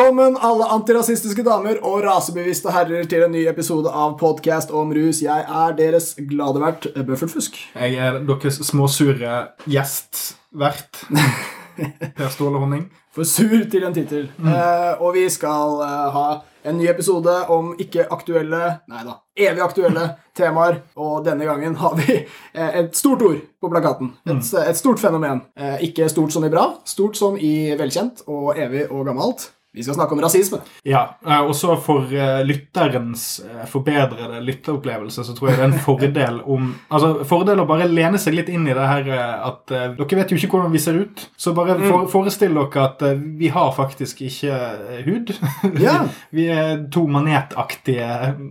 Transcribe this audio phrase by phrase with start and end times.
[0.00, 5.18] Velkommen, alle antirasistiske damer og rasebevisste herrer, til en ny episode av podkast om rus.
[5.20, 7.58] Jeg er deres glade vert, Bøffel Fusk.
[7.74, 9.34] Jeg er deres småsure
[9.68, 11.02] gjestvert.
[12.16, 12.86] Per Ståle Honning.
[13.12, 14.24] For sur til en tittel.
[14.40, 16.24] Eh, og vi skal eh, ha
[16.64, 20.08] en ny episode om ikke-aktuelle Nei da, evig aktuelle
[20.40, 20.80] temaer.
[20.96, 24.14] Og denne gangen har vi eh, et stort ord på plakaten.
[24.24, 25.44] Et, et stort fenomen.
[25.60, 29.50] Eh, ikke stort som i bra, stort som i velkjent og evig og gammelt.
[29.72, 30.58] Vi skal snakke om rasisme.
[30.82, 35.68] Ja, eh, og så for eh, lytterens eh, forbedrede lytteropplevelse så tror jeg det er
[35.68, 39.70] en fordel om Altså, fordel å bare lene seg litt inn i det her at
[39.70, 41.22] dere vet jo ikke hvordan vi ser ut.
[41.38, 43.04] Så bare for, forestill dere at
[43.38, 44.58] vi har faktisk ikke
[45.06, 45.34] hud.
[45.80, 46.02] Ja.
[46.34, 48.06] vi er to manetaktige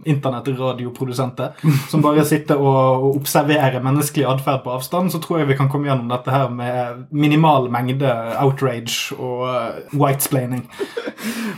[0.07, 1.59] internettradioprodusenter
[1.91, 5.11] som bare sitter og, observerer menneskelig atferd på avstand.
[5.11, 9.45] Så tror jeg vi kan komme gjennom dette her med minimal mengde outrage og
[9.91, 10.63] whitesplaining.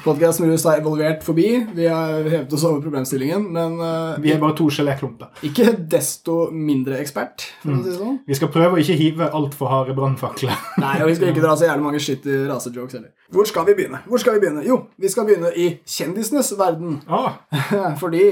[0.03, 1.47] Podkast Rus er evolvert forbi.
[1.75, 5.29] Vi har hevet oss over problemstillingen, men uh, Vi er bare to geléklumper.
[5.45, 8.19] ikke desto mindre ekspert, for å si det sånn.
[8.27, 10.55] Vi skal prøve å ikke hive altfor harde brannfakler.
[10.81, 13.11] Nei, og vi skal ikke dra så jævlig mange shit i rasejokes heller.
[13.31, 14.01] Hvor skal vi begynne?
[14.11, 14.63] Hvor skal vi begynne?
[14.67, 16.97] Jo, vi skal begynne i kjendisenes verden.
[17.07, 17.37] Ah,
[18.01, 18.25] Fordi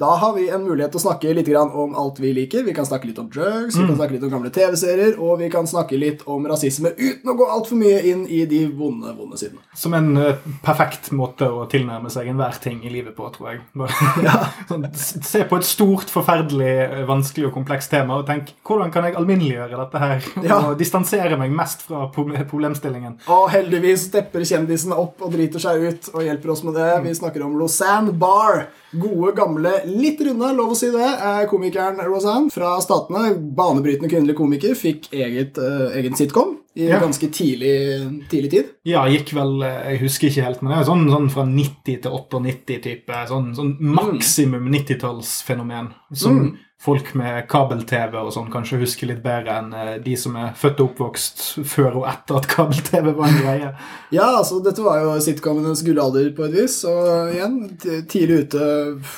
[0.00, 2.64] da har vi en mulighet til å snakke litt grann om alt vi liker.
[2.64, 5.50] Vi kan snakke litt om drugs, vi kan snakke litt om gamle TV-serier, og vi
[5.52, 9.36] kan snakke litt om rasisme uten å gå altfor mye inn i de vonde, vonde
[9.40, 9.60] sidene.
[9.76, 10.40] som en eh,
[10.76, 13.60] perfekt måte å tilnærme seg enhver ting i livet på, tror jeg.
[13.76, 14.08] Bare,
[14.70, 19.08] sånn, se på et stort, forferdelig, eh, vanskelig og komplekst tema og tenk hvordan kan
[19.08, 20.30] jeg alminneliggjøre dette her?
[20.44, 20.60] Ja.
[20.60, 23.20] Og distansere meg mest fra problemstillingen.
[23.32, 26.90] Og heldigvis stepper kjendisene opp og driter seg ut og hjelper oss med det.
[27.06, 28.66] Vi snakker om Lausanne Barr.
[28.92, 33.34] Gode, gamle, litt runde, lov å si det, eh, komikeren Rosanne fra Statene.
[33.56, 34.74] Banebrytende kvinnelig komiker.
[34.78, 37.00] Fikk eget, eh, egen sitcom i Ja.
[37.00, 38.64] ganske tidlig, tidlig tid.
[38.84, 42.00] Ja, gikk vel eh, Jeg husker ikke helt, men det er sånn, sånn fra 90
[42.02, 43.26] til 98-type.
[43.28, 45.92] Sånn, sånn maksimum 90-tallsfenomen.
[46.14, 46.56] Som Mm.
[46.82, 50.82] Folk med kabel-TV og sånn kanskje husker litt bedre enn eh, de som er født
[50.82, 53.70] og oppvokst før og etter at kabel-TV var en greie.
[54.14, 56.76] Ja, altså, dette var jo sitcomenes gullalder på et vis.
[56.88, 58.66] Og igjen, tidlig ute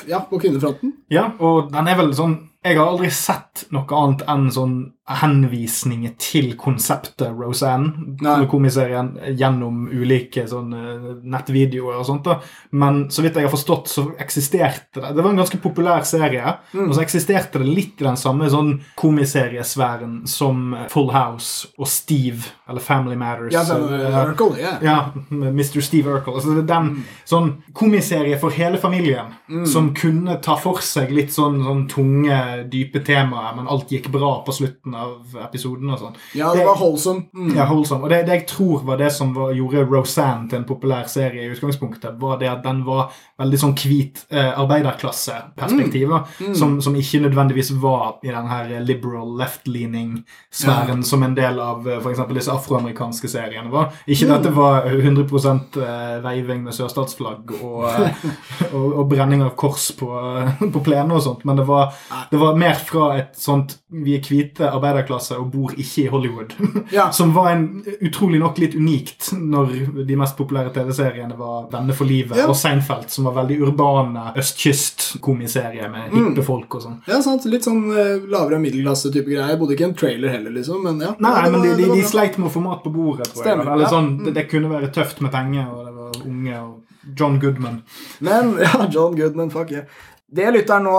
[0.08, 0.94] ja, på kvinnefronten.
[1.12, 6.12] Ja, og den er vel sånn Jeg har aldri sett noe annet enn sånn henvisninger
[6.20, 8.46] til konseptet Roseanne, Nei.
[8.50, 12.24] komiserien, gjennom ulike sånne nettvideoer og sånt.
[12.24, 12.40] da.
[12.72, 16.56] Men så vidt jeg har forstått, så eksisterte det Det var en ganske populær serie,
[16.74, 16.88] Mm.
[16.90, 22.44] og så eksisterte det litt i den samme sånn komiseriesfæren som Full House og Steve,
[22.68, 23.52] eller Family Matters.
[23.54, 24.78] Ja, den, uh, Urkel, yeah.
[24.82, 25.80] ja, Mr.
[25.80, 26.34] Steve Urkel.
[26.34, 29.34] Altså den sånn komiserie for hele familien
[29.66, 32.38] som kunne ta for seg litt sånn, sånn tunge,
[32.70, 36.18] dype temaer, men alt gikk bra på slutten av episoden og sånn.
[36.38, 37.24] Ja, det var Holsom.
[37.34, 37.54] Mm.
[37.56, 38.06] Ja, Wholesome.
[38.06, 41.46] Og det, det jeg tror var det som var, gjorde Roseanne til en populær serie
[41.46, 46.54] i utgangspunktet, var det at den var veldig sånn hvit eh, arbeiderklasseperspektiv, mm.
[46.58, 52.02] som, som ikke nødvendigvis var i den her liberal left-leaning-sfæren som en del av f.eks.
[52.02, 53.92] for eksempel disse afroamerikanske seriene var.
[54.10, 58.24] Ikke at det var 100 eh, veiving med sørstatsflagg og, eh,
[58.72, 60.10] og, og brenning av kors på,
[60.74, 61.94] på plenen og sånt, men det var,
[62.32, 66.54] det var mer fra et sånt vi er hvite arbeiderklasse og bor ikke i Hollywood.
[66.92, 67.10] Ja.
[67.12, 72.08] Som var en utrolig nok litt unikt når de mest populære TV-seriene var Venner for
[72.08, 72.46] livet Ja.
[72.48, 76.28] og Seinfeld, som var veldig urbane østkyst-komiserie med Mm.
[76.30, 76.96] hippe folk og sånn.
[77.06, 77.44] Ja, sant.
[77.44, 79.56] Litt sånn uh, lavere middelklasse-type greier.
[79.60, 81.14] Bodde ikke i en trailer heller, liksom, men ja.
[81.18, 83.28] Nei, men de, de, de sleit med å få mat på bordet.
[83.34, 83.72] Tror Stemmer.
[83.74, 84.24] Eller sånn, Mm.
[84.24, 87.82] det, det kunne være tøft med penger, og det var unge og John Goodman.
[88.20, 89.84] Men ja, John Goodman, fuck yeah.
[90.28, 90.92] Det lytteren nå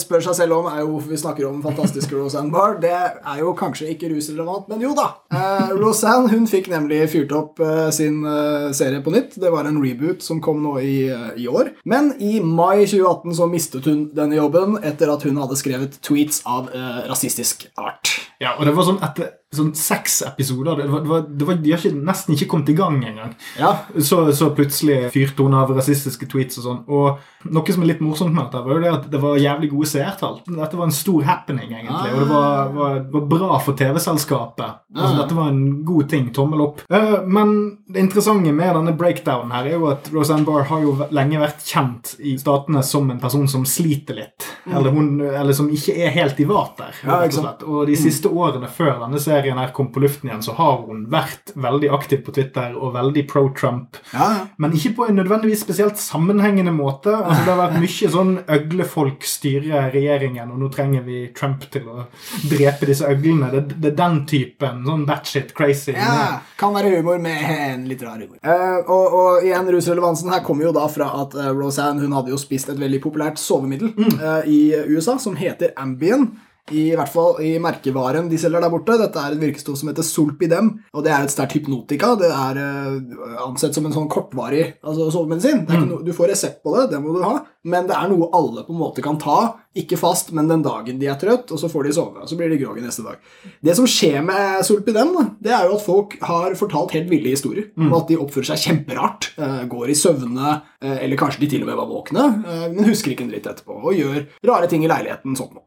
[0.00, 2.80] spør seg selv om, er jo hvorfor vi snakker om fantastiske Roseanne Barr.
[2.82, 5.04] Det er jo kanskje ikke rusrelevant, men jo da.
[5.30, 9.36] Eh, Roseanne hun fikk nemlig fyrt opp eh, sin eh, serie på nytt.
[9.38, 11.70] Det var en reboot som kom nå i, eh, i år.
[11.86, 16.42] Men i mai 2018 så mistet hun denne jobben etter at hun hadde skrevet tweets
[16.50, 18.16] av eh, rasistisk art.
[18.42, 21.58] Ja, og det var sånn etter sånn seks episoder det var, det var, det var,
[21.62, 23.34] De har ikke, nesten ikke kommet i gang engang.
[23.58, 26.80] Ja, Så, så plutselig fyrte hun av rasistiske tweets og sånn.
[26.88, 29.70] Og noe som er litt morsomt med dette, var jo det at det var jævlig
[29.74, 30.38] gode seertall.
[30.46, 32.12] Dette var en stor happening, egentlig.
[32.14, 34.78] Og det var, var, var bra for TV-selskapet.
[34.94, 35.18] Altså, Ah.
[35.22, 36.30] dette var en god ting.
[36.32, 36.80] Tommel opp.
[36.90, 40.94] Eh, men det interessante med denne breakdownen her er jo at Roseanne Barr har jo
[41.10, 44.46] lenge vært kjent i statene som en person som sliter litt.
[44.70, 46.92] Eller, hun, eller som ikke er helt i vater.
[47.02, 47.08] Mm.
[47.08, 47.62] Ja, og.
[47.62, 47.72] Mm.
[47.72, 50.82] Og de siste årene før denne serien serien her kom på luften igjen, så har
[50.86, 53.98] hun vært veldig aktiv på Twitter og veldig pro Trump.
[54.12, 54.44] Ja, ja.
[54.62, 57.14] Men ikke på en nødvendigvis spesielt sammenhengende måte.
[57.16, 61.88] Altså, det har vært mye sånn øglefolk styrer regjeringen, og nå trenger vi Trump til
[61.90, 62.06] å
[62.50, 63.50] drepe disse øglene.
[63.54, 65.96] Det, det er den typen sånn batshit crazy.
[65.96, 68.38] Ja, kan være humor med en litt rar humor.
[68.44, 72.32] Uh, og, og igjen, rusrelevansen her kommer jo da fra at uh, Roseanne hun hadde
[72.34, 74.60] jo spist et veldig populært sovemiddel eh, i
[74.92, 76.30] USA som heter Ambien.
[76.70, 78.94] I hvert fall i merkevaren de selger der borte.
[79.00, 80.68] Dette er et virkestoff som heter Solpidem.
[80.94, 82.14] Og det er et sterkt hypnotika.
[82.20, 85.64] Det er eh, ansett som en sånn kortvarig altså sovemedisin.
[85.66, 87.40] Det er ikke noe- Du får resept på det, det må du ha.
[87.64, 89.56] Men det er noe alle på en måte kan ta.
[89.74, 92.20] Ikke fast, men den dagen de er trøtt, og så får de sove.
[92.20, 93.16] Og så blir de groggy neste dag.
[93.64, 97.30] Det som skjer med Solpidem, da, det er jo at folk har fortalt helt ville
[97.32, 97.70] historier.
[97.78, 99.30] og at de oppfører seg kjemperart.
[99.38, 102.84] eh, går i søvne, eh, eller kanskje de til og med var våkne, eh, men
[102.84, 103.82] husker ikke en dritt etterpå.
[103.82, 105.34] Og gjør rare ting i leiligheten.
[105.36, 105.54] sånn.
[105.54, 105.62] noe.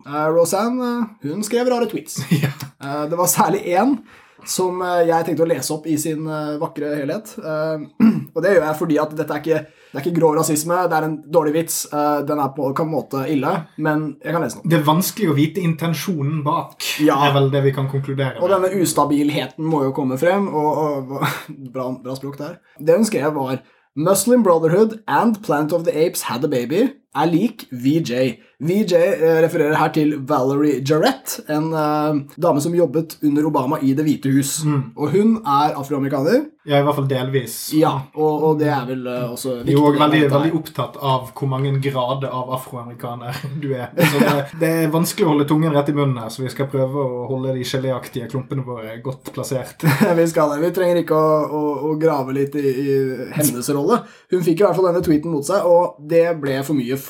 [0.86, 2.22] Eh, eh, hun skrev rare tweets.
[2.44, 2.54] Ja.
[3.10, 3.98] det var særlig én
[4.46, 7.32] som eh, jeg tenkte å lese opp i sin eh, vakre helhet.
[7.40, 7.86] Eh,
[8.36, 10.98] og det gjør jeg fordi at dette er ikke, det er ikke grå rasisme, det
[11.00, 11.78] er en dårlig vits.
[11.92, 14.70] eh, den er på en måte ille, men jeg kan lese den.
[14.70, 17.18] Det er vanskelig å vite intensjonen bak, Ja.
[17.26, 21.26] er vel det vi kan konkludere Og denne ustabilheten må jo komme frem, og, og
[21.74, 22.60] bra, bra språk der.
[22.78, 23.64] Det hun skrev, var
[23.96, 28.36] Muslim Brotherhood and Planet of the Apes had a baby er lik VJ.
[28.60, 33.94] VJ eh, refererer her til Valerie Jarrett, en uh, dame som jobbet under Obama i
[33.94, 34.62] Det hvite hus.
[34.96, 36.46] Og hun er afroamerikaner.
[36.66, 37.56] Ja, i hvert fall delvis.
[37.78, 39.76] Ja, og, og det er vel uh, også viktig.
[39.76, 43.92] jo også veldig, veldig opptatt av hvor mange grader av afroamerikaner du er.
[44.00, 44.32] Så det,
[44.64, 47.28] det er vanskelig å holde tungen rett i munnen her, så vi skal prøve å
[47.30, 49.86] holde de geléaktige klumpene våre godt plassert.
[50.22, 50.64] vi skal det.
[50.64, 52.98] Vi trenger ikke å, å, å grave litt i, i
[53.36, 54.02] hennes rolle.
[54.32, 57.05] Hun fikk i hvert fall denne tweeten mot seg, og det ble for mye for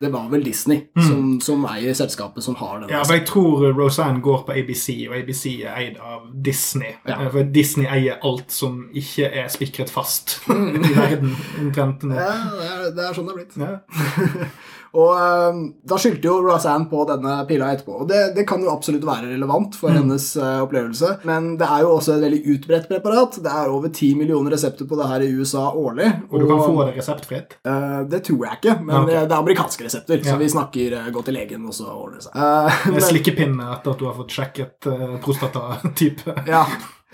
[0.00, 2.90] Det var vel Disney som, som eier selskapet som har den.
[2.92, 6.94] Ja, for Jeg tror Roseanne går på ABC, og ABC er eid av Disney.
[7.08, 7.20] Ja.
[7.22, 11.36] Eh, For Disney eier alt som ikke er spikret fast i verden.
[11.60, 12.14] omtrent nå.
[12.18, 13.56] ja, det, er, det er sånn det er blitt.
[13.60, 14.48] Ja.
[14.94, 15.10] Og
[15.54, 17.96] um, da skyldte jo Rosanne på denne pila etterpå.
[18.04, 21.16] Og det, det kan jo absolutt være relevant for hennes uh, opplevelse.
[21.26, 23.40] Men det er jo også et veldig utbredt preparat.
[23.42, 26.06] Det er over 10 millioner resepter på det her i USA årlig.
[26.30, 27.56] Og du kan få det reseptfritt.
[27.66, 29.08] Uh, det tror jeg ikke, men Ok.
[29.10, 30.20] det det er amerikanske resepter.
[30.22, 30.30] Ja.
[30.30, 32.38] Så vi snakker uh, gå til legen, og så ordner det seg.
[32.38, 36.34] Uh, men- slikkepinne etter at du har fått sjekket uh, prostatatype.
[36.54, 36.64] ja,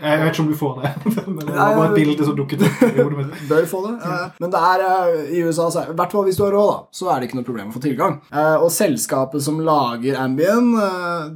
[0.00, 0.91] Jeg vet ikke om du får det,
[1.35, 3.43] men det var bare et bilde som dukket opp i hodet mitt.
[3.50, 3.93] bør få det.
[4.06, 6.70] Eh, men det er eh, i USA, så i hvert fall hvis du har råd,
[6.70, 8.17] da, så er det ikke noe problem å få tilgang.
[8.32, 10.70] Eh, og selskapet som lager Ambien,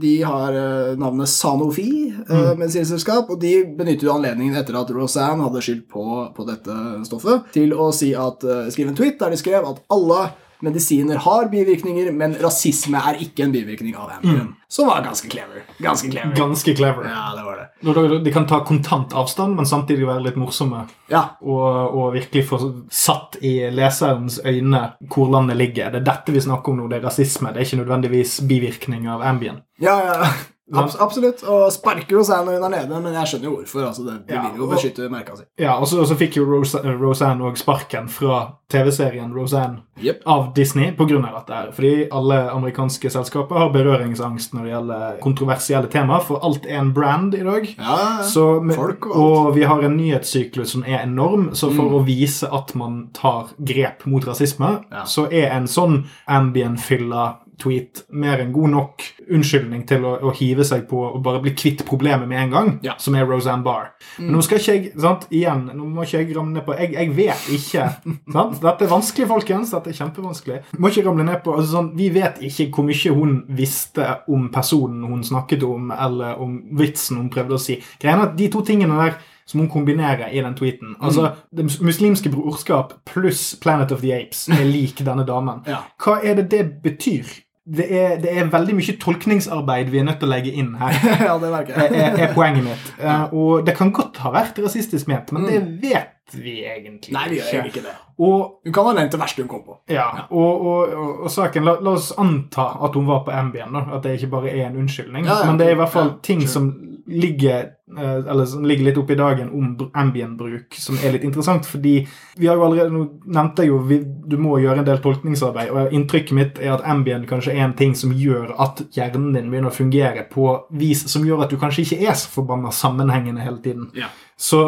[0.00, 0.56] de har
[0.98, 1.88] navnet Sanofi
[2.28, 6.04] uh, med sitt selskap, og de benytter jo anledningen etter at Rosanne hadde skyldt på,
[6.36, 6.76] på dette
[7.08, 10.20] stoffet, til å si at, skrive en tweet der de skrev at alle
[10.60, 14.54] medisiner har bivirkninger, men rasisme er ikke en bivirkning av Ambien.
[14.68, 15.64] Som var ganske clever.
[15.78, 16.34] Ganske clever.
[16.36, 17.08] Ganske clever.
[17.10, 18.18] Ja, det var det.
[18.24, 20.86] De kan ta kontant avstand, men samtidig være litt morsomme.
[21.12, 22.60] Ja, Og, og virkelig få
[22.90, 25.92] satt i leserens øyne hvor landet ligger.
[25.92, 26.88] Det er dette vi snakker om nå.
[26.90, 27.52] Det er rasisme.
[27.52, 29.62] Det er ikke nødvendigvis bivirkning av Ambien.
[29.82, 30.32] Ja, ja.
[30.72, 31.42] Abs absolutt.
[31.44, 33.82] Og sparker Roseanne når hun er nede, men jeg skjønner jo hvorfor.
[33.90, 35.44] Altså, det, de Ja, vil jo beskytte merka si.
[35.60, 38.38] Ja, og så, fikk jo Rose, Roseanne og sparken fra
[38.72, 40.22] TV-serien Roseanne yep.
[40.26, 41.52] av Disney på grunn av dette.
[41.58, 41.68] her.
[41.76, 46.94] Fordi alle amerikanske selskaper har berøringsangst når det gjelder kontroversielle temaer, for alt er en
[46.96, 47.68] brand i dag.
[47.76, 47.98] Ja.
[48.24, 49.20] Så, med, Folk og alt.
[49.20, 53.52] og vi har en nyhetssyklus som er enorm, så for å vise at man tar
[53.58, 55.04] grep mot rasisme, Ja.
[55.04, 60.64] så er en sånn ambien-fylla tweet mer enn god nok unnskyldning til å, å hive
[60.66, 62.92] seg på og bare bli kvitt problemet med en gang, Ja.
[62.94, 63.00] Mm.
[63.00, 63.92] som er Roseanne Barr.
[64.18, 66.92] Men nå skal ikke jeg sant, Igjen, nå må ikke jeg ramle ned på Jeg,
[66.92, 67.86] jeg vet ikke.
[68.32, 68.60] sant?
[68.62, 69.70] Dette er vanskelig, folkens.
[69.74, 70.58] Dette er kjempevanskelig.
[70.78, 74.48] Må ikke ramle ned på altså, sånn, Vi vet ikke hvor mye hun visste om
[74.54, 77.78] personen hun snakket om, eller om vitsen hun prøvde å si.
[78.02, 80.96] Greiene at de to tingene der som hun kombinerer i den tweeten.
[81.02, 85.60] Altså, Det muslimske brorskap pluss Planet of the Apes er lik denne damen.
[85.68, 85.82] Ja.
[86.00, 87.24] Hva er det det betyr?
[87.64, 90.92] Det er, det er veldig mye tolkningsarbeid vi er nødt til å legge inn her
[91.28, 92.90] ja, det er, er poenget mitt.
[93.00, 97.16] Eh, og det kan godt ha vært rasistisk ment, men det vet vi egentlig ikke
[97.16, 97.94] Nei, vi gjør egentlig ikke det.
[98.20, 99.78] Og, Hun kan ha nevnt det verste hun kom på.
[99.92, 103.72] ja, og, og, og, og saken la, la oss anta at hun var på MBN,
[103.78, 105.24] da, at det ikke bare er en unnskyldning.
[105.24, 105.48] Ja, ja.
[105.48, 106.52] Men det er i hvert fall Ja, ting sure.
[106.52, 106.68] som
[107.06, 107.66] ligger
[107.98, 111.66] eh, eller som ligger litt oppe i dagen om br- Ambien-bruk, som er litt interessant.
[111.68, 111.94] Fordi
[112.36, 115.70] vi har jo allerede, nå nevnte jeg jo vi, du må gjøre en del tolkningsarbeid,
[115.74, 119.52] og inntrykket mitt er at Ambien kanskje er en ting som gjør at hjernen din
[119.52, 120.48] begynner å fungere på
[120.80, 123.90] vis som gjør at du kanskje ikke er så forbanna sammenhengende hele tiden.
[123.98, 124.08] Ja.
[124.40, 124.64] Så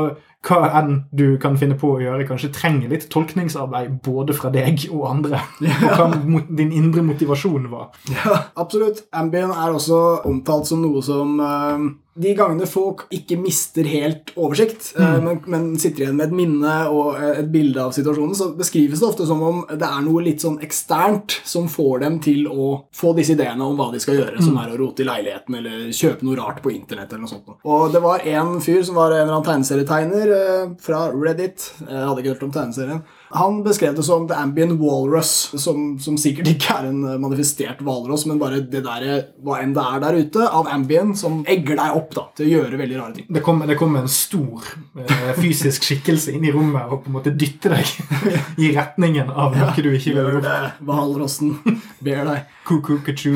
[0.47, 4.85] hva enn du kan finne på å gjøre, kanskje trenger litt tolkningsarbeid både fra deg
[4.93, 5.41] og andre.
[5.59, 7.89] Og hva din indre motivasjon var.
[8.13, 9.03] Ja, absolutt.
[9.17, 14.93] Ambien er også omtalt som noe som eh, de gangene folk ikke mister helt oversikt,
[14.97, 15.25] mm.
[15.25, 19.03] men, men sitter igjen med et minne og eh, et bilde av situasjonen, så beskrives
[19.03, 22.71] det ofte som om det er noe litt sånn eksternt som får dem til å
[22.97, 25.85] få disse ideene om hva de skal gjøre, som er å rote i leiligheten eller
[25.97, 27.53] kjøpe noe rart på internett eller noe sånt.
[27.69, 32.03] Og det var en fyr som var en eller annen tegneserietegner eh, fra Reddit, jeg
[32.09, 36.51] hadde ikke hørt om tegneserien, han beskrev det som The Ambient Walrus, som, som sikkert
[36.53, 39.07] ikke er en eh, manifestert hvalross, men bare det der,
[39.43, 42.53] hva enn det er der ute, av ambient som egger deg opp da, til å
[42.55, 43.29] gjøre veldig rare ting.
[43.37, 44.69] Det kommer det kom en stor
[45.03, 48.23] eh, fysisk skikkelse inn i rommet og på en måte dytter deg
[48.65, 50.61] i retningen av noe du ikke vil gjøre.
[50.87, 51.57] hvalrossen.
[52.05, 52.55] Ber deg.
[52.67, 53.35] Kukukachu.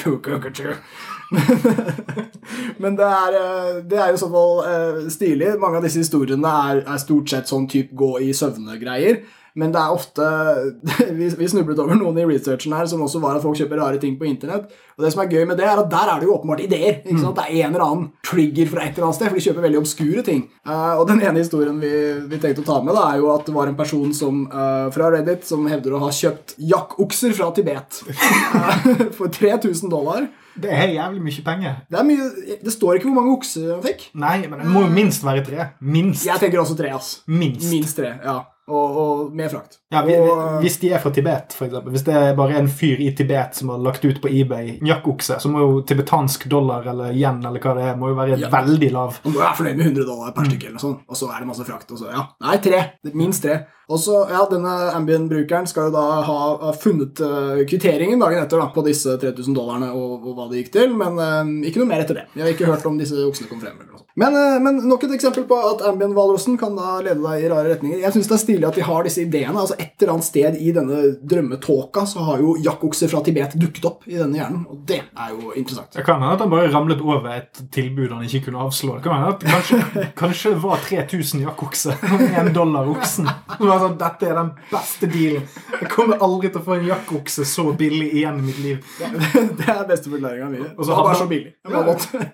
[0.00, 0.74] Kukukuchu.
[2.82, 5.56] Men det er, eh, det er jo sånn fall eh, stilig.
[5.62, 9.24] Mange av disse historiene er, er stort sett sånn type gå i søvne-greier.
[9.56, 10.24] Men det er ofte
[11.18, 14.00] vi, vi snublet over noen i researchen her som også var at folk kjøper rare
[14.02, 14.68] ting på internett.
[14.96, 17.00] Og det som er gøy med det, er at der er det jo åpenbart ideer.
[17.00, 17.38] ikke sant?
[17.40, 19.80] Det er en eller annen trigger fra et eller annet sted, for de kjøper veldig
[19.80, 20.46] obskure ting.
[20.68, 21.92] Uh, og den ene historien vi,
[22.28, 24.88] vi tenkte å ta med, da, er jo at det var en person som, uh,
[24.94, 30.28] fra Reddit som hevder å ha kjøpt jakkokser fra Tibet uh, for 3000 dollar.
[30.62, 31.78] Det er jævlig mye penger.
[31.92, 34.06] Det, mye, det står ikke hvor mange okser han fikk.
[34.14, 35.70] Nei, men det må jo minst være tre.
[35.80, 36.26] Minst.
[36.26, 36.92] Jeg tenker også tre.
[36.96, 37.20] ass.
[37.26, 37.68] Minst.
[37.70, 38.38] Minst tre, ja.
[38.66, 39.78] Og, og med frakt.
[39.94, 41.92] Ja, vi, og, Hvis de er fra Tibet, eksempel.
[41.94, 45.36] Hvis det er bare en fyr i Tibet som har lagt ut på eBay jakkokse,
[45.38, 48.50] så må jo tibetansk dollar eller yen eller hva det er, må jo være Ja.
[48.50, 49.20] veldig lav.
[49.22, 51.00] Og må være fornøyd med 100 dollar per stykke, eller noe sånt.
[51.08, 51.92] og så er det masse frakt.
[51.92, 52.26] Og så, ja.
[52.42, 52.82] Nei, tre.
[53.14, 53.60] Minst tre.
[53.88, 58.58] Og så, ja, Denne Ambien-brukeren skal jo da ha, ha funnet uh, kvitteringen dagen etter
[58.58, 61.92] da, på disse 3000 dollarene og, og hva det gikk til, men uh, ikke noe
[61.92, 62.24] mer etter det.
[62.34, 63.78] Jeg har ikke hørt om disse oksene kom frem.
[63.78, 64.10] eller noe sånt.
[64.18, 67.76] Men, uh, men nok et eksempel på at Ambien-hvalrossen kan da lede deg i rare
[67.76, 68.02] retninger.
[68.02, 69.54] Jeg syns det er stilig at de har disse ideene.
[69.54, 73.84] altså Et eller annet sted i denne drømmetåka så har jo jakkokser fra Tibet dukket
[73.88, 75.92] opp i denne hjernen, og det er jo interessant.
[75.96, 78.96] Det kan hende at han bare ramlet over et tilbud han ikke kunne avslå.
[78.98, 79.80] Det kan hende at kanskje,
[80.22, 83.28] kanskje det var 3000 jakkokser og én dollar oksen.
[83.60, 85.46] Sånn, Dette er den beste dealen.
[85.80, 88.94] Jeg kommer aldri til å få en jakkokse så billig igjen i mitt liv.
[89.58, 90.62] Det er beste forklaringa mi.
[90.76, 91.54] Og så bare så billig.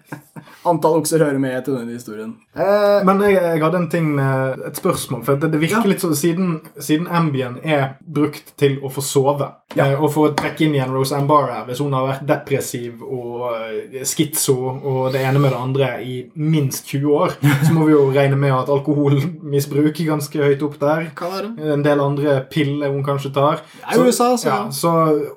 [0.66, 2.32] Antall okser hører med til denne historien.
[3.06, 5.24] Men jeg, jeg hadde en ting et spørsmål.
[5.26, 5.88] For det, det virker Ja.
[5.90, 9.86] litt sånn siden, siden Ambien er brukt til å få sove, Ja.
[9.92, 13.02] eh, og for å trekke inn igjen Roseanne Barr her, hvis hun har vært depressiv
[13.02, 17.36] og eh, skitso og det ene med det andre i minst 20 år,
[17.66, 21.08] så må vi jo regne med at alkoholmisbruk er ganske høyt opp der.
[21.76, 23.62] En del andre piller hun kanskje tar.
[23.96, 24.04] Så-
[24.48, 24.92] ja, så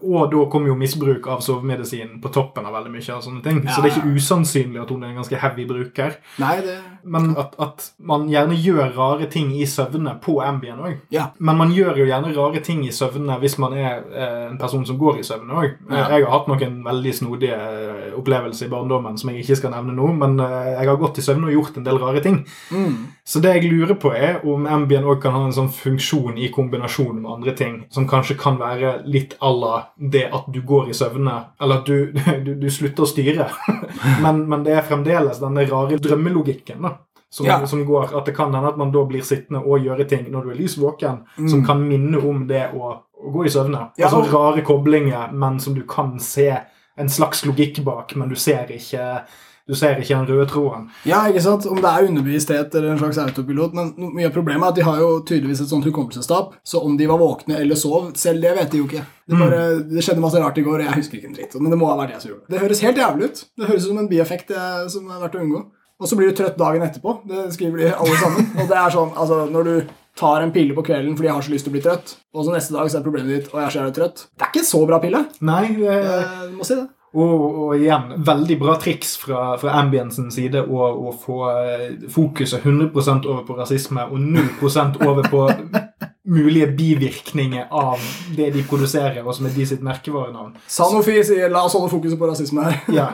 [0.06, 3.62] Og da kommer jo misbruk av sovemedisin på toppen av veldig mye av sånne ting.
[3.68, 6.16] Så det er ikke usannsynlig at hun er en ganske heavy bruker.
[6.40, 10.98] Nei, det Men at, at man gjerne gjør rare ting i søvne på Ambien òg.
[11.12, 11.28] Ja.
[11.40, 14.04] Men man gjør jo gjerne rare ting i søvne hvis man er
[14.52, 15.76] en person som går i søvne òg.
[15.90, 16.06] Ja.
[16.16, 19.96] Jeg har hatt noen veldig snodige eh, opplevelser i barndommen som jeg ikke skal nevne
[19.98, 22.42] nå, men eh, jeg har gått i søvne og gjort en del rare ting.
[22.72, 22.96] mm.
[23.26, 26.52] Så det jeg lurer på, er om Ambien òg kan ha en sånn funksjon i
[26.54, 30.92] kombinasjon med andre ting, som kanskje kan være litt à la det at du går
[30.92, 32.14] i søvne, eller at du,
[32.46, 33.48] du, du slutter å styre.
[34.24, 36.82] men, men det er fremdeles denne rare drømmelogikken.
[36.86, 36.98] da.
[37.36, 37.58] Som, Ja.
[37.68, 40.46] som går at det kan hende at man da blir sittende og gjøre ting når
[40.46, 41.18] du er lys våken,
[41.50, 43.90] som kan minne om det å, å gå i søvne.
[44.00, 46.50] Ja, altså rare koblinger, men som du kan se
[46.96, 49.26] en slags logikk bak, men du ser ikke
[49.66, 50.84] du ser ikke den røde tråden.
[51.10, 51.64] Ja, ikke sant?
[51.66, 53.74] Om det er underbevissthet eller en slags autopilot.
[53.74, 56.54] Men mye av problemet er at de har jo tydeligvis et sånt hukommelsestap.
[56.62, 59.02] Så om de var våkne eller sov, selv det vet de jo ikke.
[59.26, 61.58] Det, bare, det skjedde masse rart i går, og jeg husker ikke en dritt.
[61.58, 62.54] Men det må ha vært jeg som gjorde det.
[62.54, 63.44] Det høres helt jævlig ut.
[63.58, 65.66] Det høres ut som en bieffekt eh, som er verdt å unngå.
[65.96, 67.18] Og så blir du trøtt dagen etterpå.
[67.26, 68.50] Det skriver de alle sammen.
[68.60, 69.76] Og det er sånn, altså, når du
[70.16, 72.46] tar en pille på kvelden fordi jeg har så lyst til å bli trøtt, og
[72.46, 74.28] så neste dag så er problemet ditt og jeg er så jævlig trøtt.
[74.36, 75.26] Det er ikke så bra pille.
[75.42, 76.88] Nei, det, Eh, Du må si det.
[77.16, 82.66] Og, og igjen, veldig bra triks fra, fra Ambiensens side å, å få eh, fokuset
[82.68, 85.46] 100% over på rasisme og 0% over på
[86.36, 88.04] mulige bivirkninger av
[88.36, 90.56] det de produserer, og som er de sitt merkevarenavn.
[90.68, 92.80] Sanofi sier 'la oss holde fokuset på rasisme' her.
[92.92, 93.08] Ja.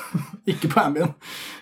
[0.52, 1.14] ikke på Ambien.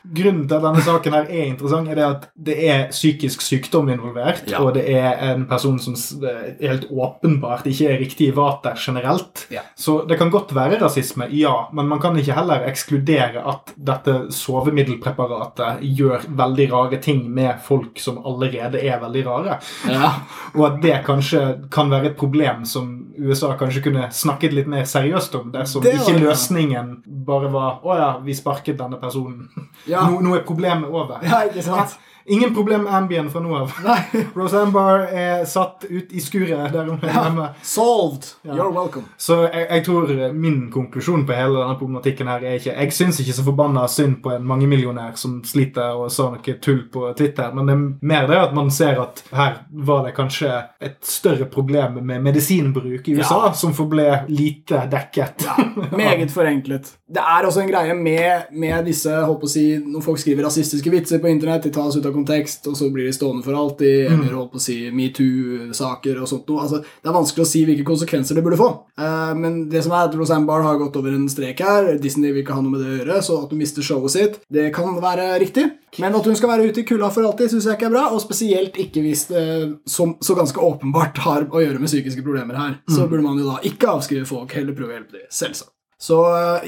[0.04, 3.88] Grunnen til at denne saken her er interessant, er det at det er psykisk sykdom
[3.88, 4.60] involvert, Ja.
[4.60, 9.46] og det er en person som er helt åpenbart ikke er riktig i vater generelt.
[9.50, 9.62] Ja.
[9.76, 14.28] Så det kan godt være rasisme, ja, men man kan ikke heller ekskludere at dette
[14.30, 19.58] sovemiddelpreparatet gjør veldig rare ting med folk som allerede er veldig rare.
[19.88, 20.12] Ja.
[20.54, 21.42] Og at det kanskje
[21.72, 25.94] kan være et problem som USA kanskje kunne snakket litt mer seriøst om, dersom Det
[25.96, 29.48] var ikke løsningen bare var 'Å ja, vi sparket denne personen'.
[29.86, 29.93] Ja.
[30.02, 31.18] Nå, nå er problemet over.
[31.22, 31.98] Ja, ikke sant?
[32.26, 33.72] Ingen problem Ambien fra nå av.
[34.38, 37.48] Rose Ambar Barr er satt ut i skuret der hun er hjemme.
[37.64, 38.26] Solved.
[38.44, 38.56] Ja.
[38.58, 39.06] You're welcome.
[39.20, 43.20] Så jeg, jeg tror min konklusjon på hele denne problematikken her er ikke Jeg syns
[43.22, 47.52] ikke så forbanna synd på en mangemillionær som sliter og sa noe tull på Twitter,
[47.54, 50.50] men det er mer det at man ser at her var det kanskje
[50.84, 53.52] et større problem med medisinbruk i USA Ja.
[53.52, 55.46] som forble lite dekket.
[55.92, 56.92] Meget forenklet.
[57.14, 60.46] Det er også en greie med, med disse holdt på å si, Når folk skriver
[60.46, 63.56] rasistiske vitser på internett, de tas ut av kontekst, og så blir de stående for
[63.58, 66.64] alltid, eller holdt på å si metoo-saker og sånt noe.
[66.64, 68.70] Altså, det er vanskelig å si hvilke konsekvenser det burde få.
[69.00, 71.94] Uh, men det som er at Roseanne Barr har gått over en strek her.
[72.02, 74.40] Disney vil ikke ha noe med det å gjøre, så at hun mister showet sitt,
[74.52, 75.68] det kan være riktig.
[76.02, 78.06] Men at hun skal være ute i kulda for alltid, syns jeg ikke er bra.
[78.14, 79.44] Og spesielt ikke hvis det
[79.90, 82.80] som så ganske åpenbart har å gjøre med psykiske problemer her.
[82.90, 85.30] Så burde man jo da ikke avskrive folk, heller prøve å hjelpe dem.
[85.34, 85.73] Selvsagt.
[86.04, 86.18] Så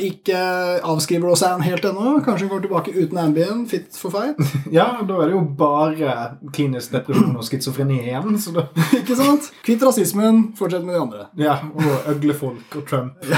[0.00, 0.38] ikke
[0.86, 2.14] avskriver du oss han helt ennå.
[2.24, 4.38] Kanskje hun går tilbake uten Ambien, fit for fight.
[4.72, 6.14] Ja, da er det jo bare
[6.56, 8.38] klinisk depresjon og schizofreni igjen.
[8.40, 8.64] Så da,
[9.00, 9.50] ikke sant?
[9.66, 11.26] Kvitt rasismen, fortsett med de andre.
[11.42, 13.18] ja, Og øglefolk og Trump.
[13.20, 13.28] Og,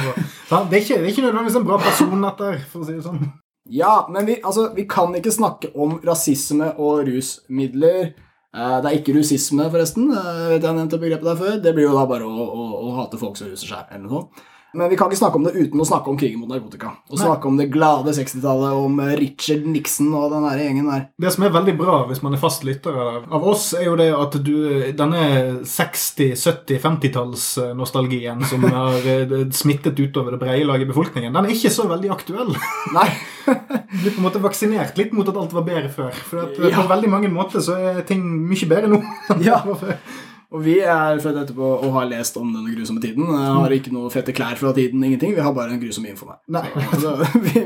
[0.71, 2.95] det, er ikke, det er ikke nødvendigvis en bra person, dette, her, for å si
[2.95, 3.25] det sånn.
[3.69, 8.13] Ja, men vi, altså, vi kan ikke snakke om rasisme og rusmidler.
[8.55, 10.07] Eh, Det er ikke rusisme, forresten.
[10.15, 11.59] vet Jeg vet jeg nevnte begrepet der før.
[11.67, 13.91] Det blir jo da bare å, å, å hate folk som ruser seg.
[13.91, 14.47] eller noe sånt.
[14.77, 16.91] Men vi kan ikke snakke om det uten å snakke om krigen mot narkotika.
[17.09, 21.07] Og snakke om det glade 60-tallet, om eh, Richard Nixon og den der gjengen der.
[21.25, 24.11] Det som er veldig bra hvis man er fast lytter av oss, er jo det
[24.13, 24.53] at du,
[24.99, 25.23] denne
[25.65, 31.55] 60-, 70-, 50-tallsnostalgien som har eh, smittet utover det brede lag i befolkningen, den er
[31.57, 32.53] ikke så veldig aktuell.
[32.95, 33.09] Nei.
[33.49, 36.13] Blir på en måte vaksinert litt mot at alt var bedre før.
[36.29, 36.75] For at Ja.
[36.83, 39.01] på veldig mange måter så er ting mye bedre nå.
[39.33, 39.63] enn Ja.
[39.65, 40.01] det var før.
[40.49, 43.27] Og vi er født etterpå og har lest om denne grusomme tiden.
[43.29, 45.35] Jeg har ikke noe fette klær fra tiden, ingenting.
[45.37, 46.41] Vi har bare en grusom info her.
[46.57, 46.65] Nei.
[47.03, 47.19] Så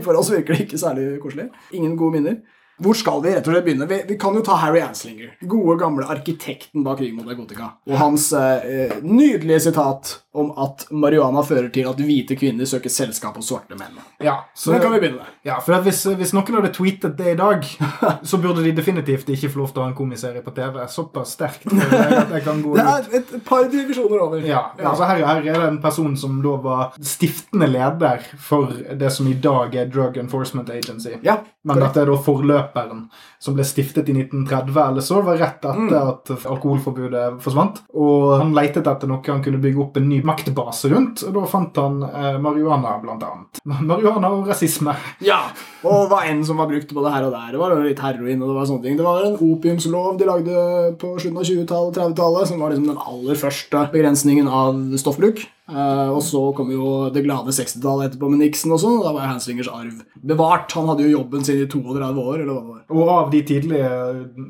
[0.03, 1.47] for oss virker det ikke særlig koselig.
[1.79, 2.41] Ingen gode minner.
[2.83, 3.87] Hvor skal vi rett og slett begynne?
[3.87, 5.37] Vi, vi kan jo ta Harry Anslinger.
[5.47, 7.75] Gode, gamle arkitekten bak krigen mot narkotika.
[7.87, 13.37] Og hans eh, nydelige sitat om at marihuana fører til at hvite kvinner søker selskap
[13.37, 13.99] hos svarte menn.
[14.25, 15.33] Ja, så, Så kan vi begynne der.
[15.45, 17.67] ja, for hvis, hvis noen hadde tweetet det i dag,
[18.31, 20.79] så burde de definitivt ikke få lov til å ha en komiserie på TV.
[20.89, 21.89] Såpass sterkt Det,
[22.33, 24.41] Det er et par divisjoner over.
[24.47, 29.13] Ja, altså her, her er det en person som da var stiftende leder for det
[29.13, 31.13] som i dag er Drug Enforcement Agency.
[31.27, 33.05] Ja, Men dette er da forløperen,
[33.39, 35.93] som ble stiftet i 1930, eller så var rett etter Mm.
[36.09, 37.81] at alkoholforbudet forsvant.
[37.95, 41.45] Og han leitet etter noe han kunne bygge opp en ny maktbase rundt, og da
[41.51, 43.63] fant han eh, marihuana, blant annet.
[43.91, 44.95] Marihuana og rasisme.
[45.25, 45.41] Ja,
[45.89, 47.55] og hva enn som var brukt både her og der.
[47.55, 49.01] Det var litt heroin og det var sånne ting.
[49.01, 50.67] Det var en opiumslov de lagde
[51.01, 55.45] på slutten av 20-tallet og 30-tallet, som var liksom den aller første begrensningen av stoffbruk.
[55.73, 59.15] Eh, og så kom jo det glade 60-tallet etterpå med Nixon og sånn, og da
[59.17, 60.73] var Hanslingers arv bevart.
[60.77, 62.83] Han hadde jo jobben sin i 32 år, eller hva det var.
[62.93, 63.91] Og av de tidlige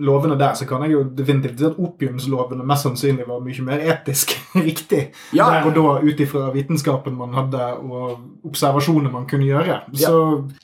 [0.02, 3.84] lovene der, så kan jeg jo definitivt si at opiumslovene mest sannsynlig var mye mer
[3.94, 4.34] etisk
[4.68, 5.04] riktig.
[5.36, 9.78] Ja, Der og da ut ifra vitenskapen man hadde, og observasjoner man kunne gjøre.
[9.94, 10.14] Så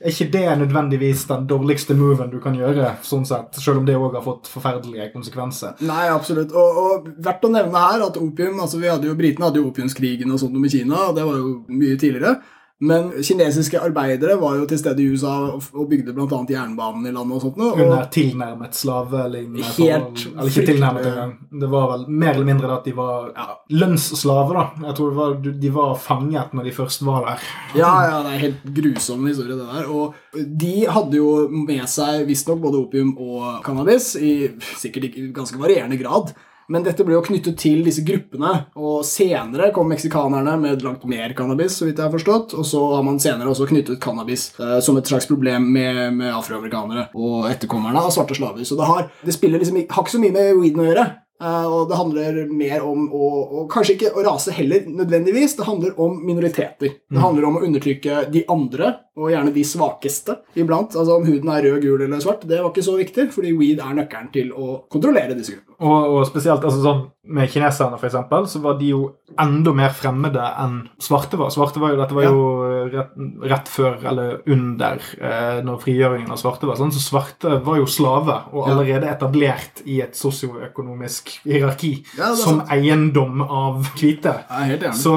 [0.00, 3.96] er ikke det nødvendigvis den dårligste moven du kan gjøre, sånn sett, selv om det
[3.98, 5.78] òg har fått forferdelige konsekvenser.
[5.86, 6.52] Nei, absolutt.
[6.58, 9.68] Og, og verdt å nevne her at opium altså vi hadde jo, Britene hadde jo
[9.70, 12.38] opiumskrigen og sånt med Kina, og det var jo mye tidligere.
[12.80, 16.38] Men kinesiske arbeidere var jo til stede i USA og, bygde bl.a.
[16.46, 17.58] jernbanen i landet og sånt.
[17.58, 20.20] Og, Under tilnærmet slavelignende Helt forhold.
[20.30, 21.32] Eller ikke tilnærmet engang.
[21.64, 23.48] Det var vel mer eller mindre at de var ja,
[23.80, 24.86] lønnsslaver, da.
[24.86, 25.34] Jeg tror det var,
[25.64, 27.48] de var fanget når de først var der.
[27.80, 29.90] Ja, ja, det er helt grusom historie, det der.
[29.90, 35.58] Og de hadde jo med seg visstnok både opium og cannabis, i sikkert ikke ganske
[35.58, 36.30] varierende grad.
[36.68, 41.32] Men dette ble jo knyttet til disse gruppene, og senere kom meksikanerne med langt mer
[41.36, 44.76] cannabis, så vidt jeg har forstått, og så har man senere også knyttet cannabis eh,
[44.84, 48.66] som et slags problem med, med afroamerikanere og etterkommerne av svarte slaver.
[48.68, 51.06] Så det, har, det spiller liksom, har ikke så mye med weeden å gjøre.
[51.38, 53.28] Eh, og det handler mer om å
[53.58, 55.56] og Kanskje ikke å rase heller, nødvendigvis.
[55.58, 56.98] Det handler om minoriteter.
[57.08, 60.94] Det handler om å undertrykke de andre, og gjerne de svakeste iblant.
[60.94, 63.82] Altså Om huden er rød, gul eller svart, det var ikke så viktig, fordi weed
[63.84, 65.67] er nøkkelen til å kontrollere disse gruppene.
[65.80, 69.00] Og, og spesielt altså sånn med kineserne, for eksempel, så var de jo
[69.38, 71.50] enda mer fremmede enn svarte var.
[71.52, 72.30] Svarte var jo, Dette var Ja.
[72.32, 73.10] jo rett,
[73.50, 76.78] rett før eller under eh, når frigjøringen av svarte var.
[76.80, 82.60] Sånn, så svarte var jo slave, og allerede etablert i et sosioøkonomisk hierarki Ja, som
[82.62, 82.70] sant.
[82.72, 84.32] eiendom av hvite.
[84.50, 84.94] Enig.
[84.96, 85.14] Så,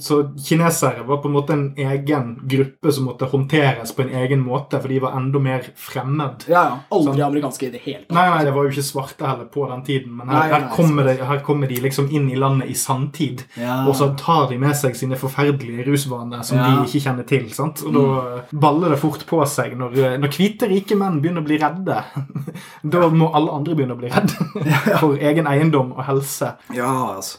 [0.00, 4.42] så kinesere var på en måte en egen gruppe som måtte håndteres på en egen
[4.44, 6.48] måte, for de var enda mer fremmed.
[6.48, 6.78] ja, ja.
[6.92, 8.16] Aldri amerikanske i det hele tatt.
[8.16, 11.06] Nei, nei, det var jo ikke svarte heller på den tiden, men her, her, kommer
[11.08, 13.44] de, her kommer de liksom inn i landet i sanntid.
[13.60, 13.80] Ja.
[13.88, 16.70] Og så tar de med seg sine forferdelige rusvaner som Ja.
[16.70, 17.48] de ikke kjenner til.
[17.54, 17.82] sant?
[17.86, 21.60] Og da baller det fort på seg når, når hvite, rike menn begynner å bli
[21.62, 22.02] redde.
[22.96, 24.66] da må alle andre begynne å bli redde
[25.02, 26.54] for egen eiendom og helse.
[26.74, 27.38] Ja, altså.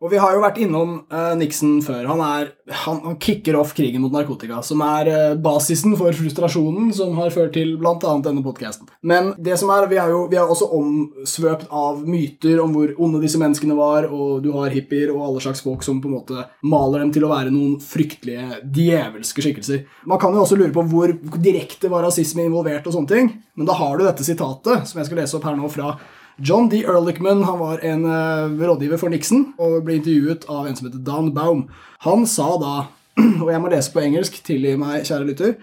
[0.00, 2.06] Og vi har jo vært innom uh, Nixon før.
[2.08, 2.50] Han, er,
[2.86, 7.32] han, han kicker off krigen mot narkotika, som er uh, basisen for frustrasjonen som har
[7.34, 7.98] ført til bl.a.
[8.24, 8.88] denne podkasten.
[9.04, 12.94] Men det som er, vi er jo vi er også omsvøpt av myter om hvor
[12.96, 16.16] onde disse menneskene var, og du har hippier og alle slags folk som på en
[16.16, 19.84] måte maler dem til å være noen fryktelige, djevelske skikkelser.
[20.08, 23.68] Man kan jo også lure på hvor direkte var rasisme involvert, og sånne ting, men
[23.68, 25.92] da har du dette sitatet, som jeg skal lese opp her nå fra
[26.42, 26.84] John D.
[26.84, 31.02] Ehrlichman han var en eh, rådgiver for Nixon og ble intervjuet av en som heter
[31.04, 31.66] Don Baum.
[32.06, 32.76] Han sa da,
[33.42, 35.58] og jeg må lese på engelsk, tilgi meg, kjære lytter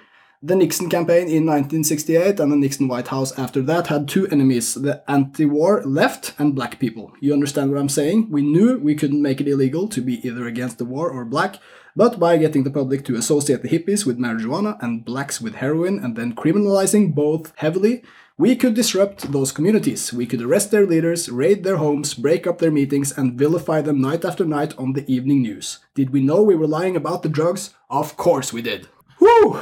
[0.46, 4.76] The Nixon campaign in 1968 and the Nixon White House after that had two enemies,
[4.76, 7.12] the anti-war left and black people.
[7.20, 8.30] You understand what I'm saying?
[8.30, 11.56] We knew we couldn't make it illegal to be either against the war or black,
[11.96, 15.98] but by getting the public to associate the hippies with marijuana and blacks with heroin
[15.98, 18.04] and then criminalizing both heavily,
[18.38, 20.14] we could disrupt those communities.
[20.14, 24.00] We could arrest their leaders, raid their homes, break up their meetings, and vilify them
[24.00, 25.80] night after night on the evening news.
[25.96, 27.74] Did we know we were lying about the drugs?
[27.90, 28.88] Of course we did.
[29.20, 29.58] Woo!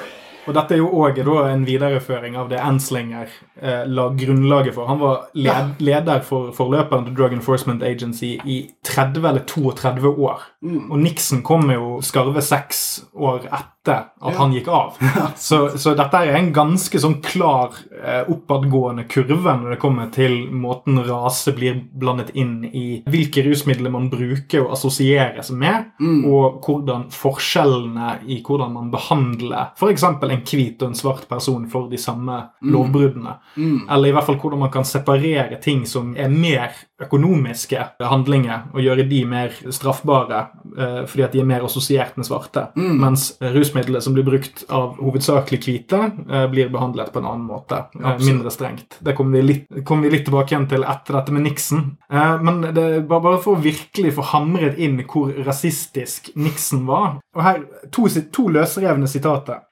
[0.45, 4.85] Og dette er jo òg en videreføring av det Enslinger eh, la grunnlaget for.
[4.85, 10.43] Han var led, leder for forløperen til Drug Enforcement Agency i 30 eller 32 år.
[10.91, 14.97] Og Nixon kom jo skarve seks år etter at han gikk av.
[15.35, 20.37] Så, så dette er en ganske sånn klar eh, oppadgående kurve når det kommer til
[20.51, 25.91] måten rase blir blandet inn i hvilke rusmidler man bruker og assosieres med,
[26.25, 30.05] og hvordan forskjellene i hvordan man behandler f.eks.
[30.07, 33.37] en hvit og en svart person for de samme lovbruddene.
[33.89, 38.79] Eller i hvert fall hvordan man kan separere ting som er mer økonomiske handlinger, og
[38.79, 40.37] gjøre de mer straffbare
[40.77, 42.69] eh, fordi at de er mer assosiert med svarte.
[42.79, 47.81] Mens rusmidler som blir brukt av hovedsakelig hvite, eh, blir behandlet på en annen måte.
[47.99, 48.95] Eh, mindre strengt.
[49.03, 51.83] Det kommer vi, litt, vi litt tilbake igjen til etter dette med Nixon.
[52.09, 57.17] Men det bare, for å virkelig få hamret inn hvor rasistisk Nixon var.
[57.35, 59.65] Og her to, to løsrevne sitater.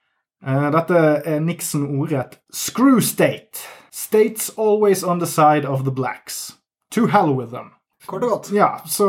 [0.43, 2.35] Dette er Nixon ordrett.
[2.51, 3.63] Screw state.
[3.93, 6.57] States always on the side of the blacks.
[6.93, 7.71] To hell with them.
[8.05, 8.49] Kort og godt.
[8.51, 9.07] Ja, så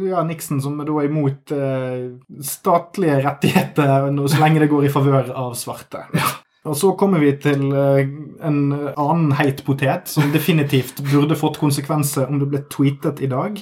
[0.00, 2.06] ja, Nixon som er da imot eh,
[2.40, 6.06] statlige rettigheter så lenge det går i favør av svarte.
[6.64, 8.06] Og så kommer vi til eh,
[8.44, 13.60] en annen heit potet som definitivt burde fått konsekvenser om det ble tweetet i dag.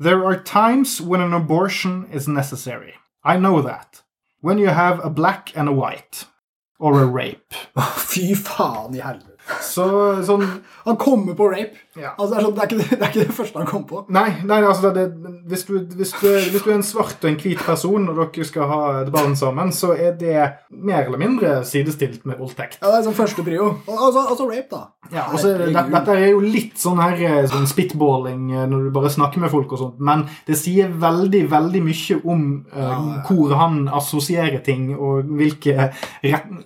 [0.00, 2.94] There are times when an abortion is necessary.
[3.24, 4.02] I know that.
[4.40, 6.26] When you have a black and a white.
[6.78, 7.54] Or a rape.
[7.96, 9.34] Fy faen i helvete.
[9.64, 9.88] Så
[10.22, 10.44] sånn
[10.84, 11.74] Han kommer på rape.
[11.98, 12.12] Ja.
[12.18, 14.02] Altså, det, er sånn, det, er ikke, det er ikke det første han kom på.
[14.14, 15.06] Nei, nei altså det,
[15.50, 18.46] hvis, du, hvis, du, hvis du er en svart og en hvit person, og dere
[18.48, 20.36] skal ha et barn sammen, så er det
[20.70, 22.78] mer eller mindre sidestilt med voldtekt.
[22.82, 23.72] Ja, Det er sånn første prio.
[23.86, 24.84] Og- Altså, altså rape, da.
[25.12, 29.10] Ja, det- Dette er jo litt sånn her eh, sånn spitballing eh, når du bare
[29.10, 33.22] snakker med folk og sånt, men det sier veldig, veldig mye om uh, Ja, ja.
[33.28, 35.90] hvor han assosierer ting, og hvilke,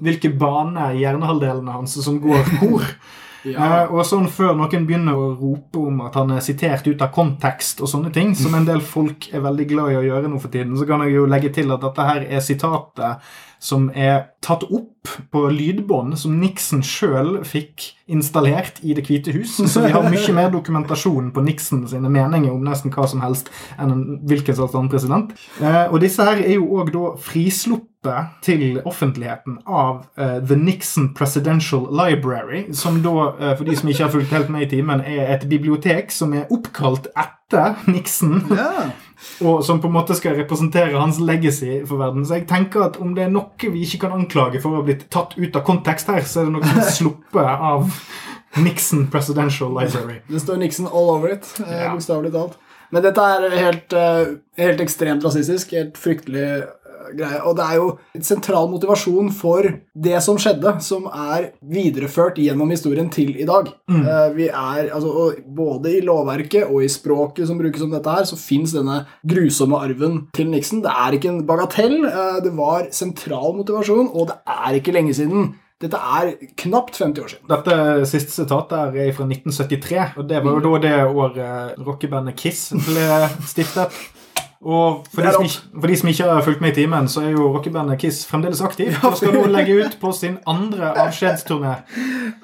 [0.03, 2.83] hvilke baner i hjernehalvdelene hans som går hvor.
[3.45, 3.83] Ja.
[3.83, 7.13] Eh, og sånn Før noen begynner å rope om at han er sitert ut av
[7.15, 10.41] kontekst, og sånne ting, som en del folk er veldig glad i å gjøre nå
[10.43, 14.32] for tiden, så kan jeg jo legge til at dette her er sitatet som er
[14.43, 19.55] tatt opp på lydbånd som Nixon sjøl fikk installert i Det hvite hus.
[19.71, 23.51] Så vi har mye mer dokumentasjon på Nixon sine meninger om nesten hva som helst
[23.79, 25.33] enn en hvilken som helst annen president.
[25.63, 27.91] Eh, og disse her er jo òg da frisluppet
[28.43, 34.07] til offentligheten av eh, The Nixon Presidential Library, som da, eh, for de som ikke
[34.07, 37.42] har fulgt helt med i timen, er et bibliotek som er oppkalt etter
[37.87, 38.41] Nixon.
[38.51, 38.91] Ja.
[39.47, 42.25] Og som på en måte skal representere hans legacy for verden.
[42.27, 44.87] Så jeg tenker at om det er noe vi ikke kan anklage for å ha
[44.89, 47.87] blitt tatt ut av kontekst her, så er det noe som er sluppet av
[48.63, 50.19] Nixon Presidential Library.
[50.29, 51.93] Det står Nixon all over it, eh, Ja.
[51.95, 52.59] bokstavelig talt.
[52.93, 55.71] Men dette er helt, eh, helt ekstremt rasistisk.
[55.73, 56.65] Helt fryktelig
[57.19, 57.41] greie.
[57.47, 62.71] Og det er jo en sentral motivasjon for det som skjedde, som er videreført gjennom
[62.73, 63.71] historien til i dag.
[63.93, 68.25] Eh, vi er, altså, Både i lovverket og i språket som brukes om dette her,
[68.29, 70.83] så fins denne grusomme arven til Nixon.
[70.85, 71.99] Det er ikke en bagatell.
[72.07, 75.55] eh, det var sentral motivasjon, og det er ikke lenge siden.
[75.83, 77.47] Dette er knapt 50 år siden.
[77.51, 82.69] Dette siste sitatet er fra 1973, og det var jo da det året rockebandet Kiss
[82.87, 83.07] ble
[83.51, 83.91] stiftet.
[84.63, 87.25] Og for de, som ikke, for de som ikke har fulgt med i timen, så
[87.27, 88.95] er jo rockebandet Kiss fremdeles aktiv.
[89.03, 91.75] og skal nå legge ut på sin andre avskjedsturné.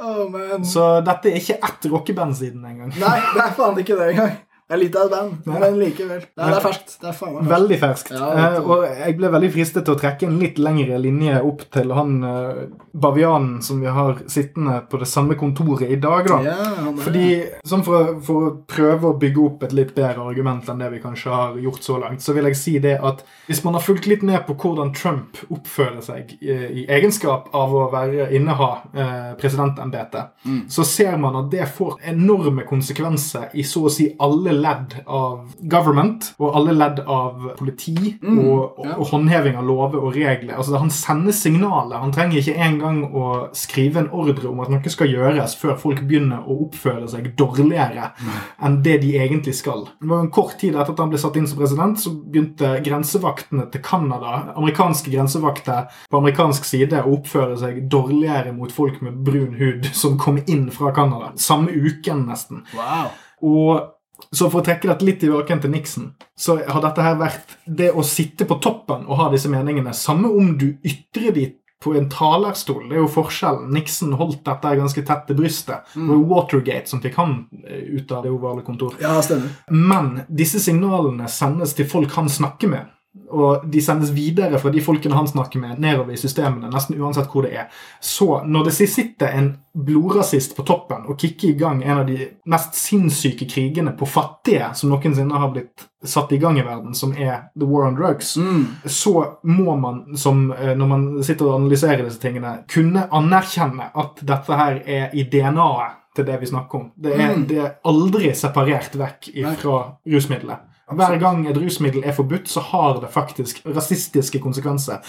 [0.02, 0.34] Oh.
[0.66, 2.90] Så dette er ikke ett rockeband siden engang.
[2.98, 4.34] Nei, det er faen ikke det engang.
[4.68, 6.24] Det er litt av et band, men likevel.
[6.36, 6.90] Nei, det er ferskt.
[7.00, 7.52] Det er faen meg ferskt.
[7.54, 8.10] Veldig ferskt.
[8.12, 11.62] Ja, eh, og jeg ble veldig fristet til å trekke en litt lengre linje opp
[11.72, 12.58] til han eh,
[12.92, 16.40] bavianen som vi har sittende på det samme kontoret i dag, da.
[16.44, 17.24] Ja, er- Fordi,
[17.64, 21.00] sånn for, for å prøve å bygge opp et litt bedre argument enn det vi
[21.00, 24.06] kanskje har gjort så langt, så vil jeg si det at hvis man har fulgt
[24.10, 26.52] litt med på hvordan Trump oppfører seg i,
[26.82, 30.36] i egenskap av å være inneha eh, presidentembetet,
[30.68, 35.54] så ser man at det får enorme konsekvenser i så å si alle ledd av
[35.70, 38.96] government og alle ledd av politi og, og, ja.
[38.96, 40.56] og håndheving av lover og regler.
[40.56, 41.98] Altså, han sender signaler.
[42.02, 46.02] Han trenger ikke engang å skrive en ordre om at noe skal gjøres før folk
[46.08, 48.12] begynner å oppføre seg dårligere
[48.64, 49.86] enn det de egentlig skal.
[49.98, 52.74] Det var en kort tid etter at han ble satt inn som president, så begynte
[52.84, 59.20] grensevaktene til Canada, amerikanske grensevakter på amerikansk side, å oppføre seg dårligere mot folk med
[59.26, 61.32] brun hud som kom inn fra Canada.
[61.40, 62.64] Samme uken, nesten.
[62.76, 63.14] Wow.
[63.44, 63.97] Og
[64.32, 67.92] så for å trekke dette litt tilbake til Nixon, så har dette her vært det
[67.94, 69.94] å sitte på toppen og ha disse meningene.
[69.96, 71.46] Samme om du ytrer de
[71.82, 72.88] på en talerstol.
[72.88, 73.70] Det er jo forskjellen.
[73.74, 75.92] Nixon holdt dette ganske tett til brystet.
[75.94, 78.96] Det var Watergate som fikk han eh, ut av det ovale kontor.
[79.02, 79.54] Ja, stemmer.
[79.70, 82.90] Men disse signalene sendes til folk han snakker med.
[83.28, 87.28] Og de sendes videre fra de folkene han snakker med, nedover i systemene, nesten uansett
[87.32, 87.66] hvor det er.
[88.00, 92.30] Så når det sitter en blodrasist på toppen og kicker i gang en av de
[92.50, 97.12] mest sinnssyke krigene på fattige som noensinne har blitt satt i gang i verden, som
[97.12, 98.36] er the war on drugs,
[98.84, 104.22] så må man, som eh, når man sitter og analyserer disse tingene, kunne anerkjenne at
[104.22, 106.88] dette her er i DNA-et til det vi snakker om.
[106.96, 109.78] Det er, det er aldri separert vekk fra
[110.08, 110.67] rusmiddelet.
[110.88, 115.04] Hver gang et rusmiddel er forbudt, så har det faktisk rasistiske konsekvenser.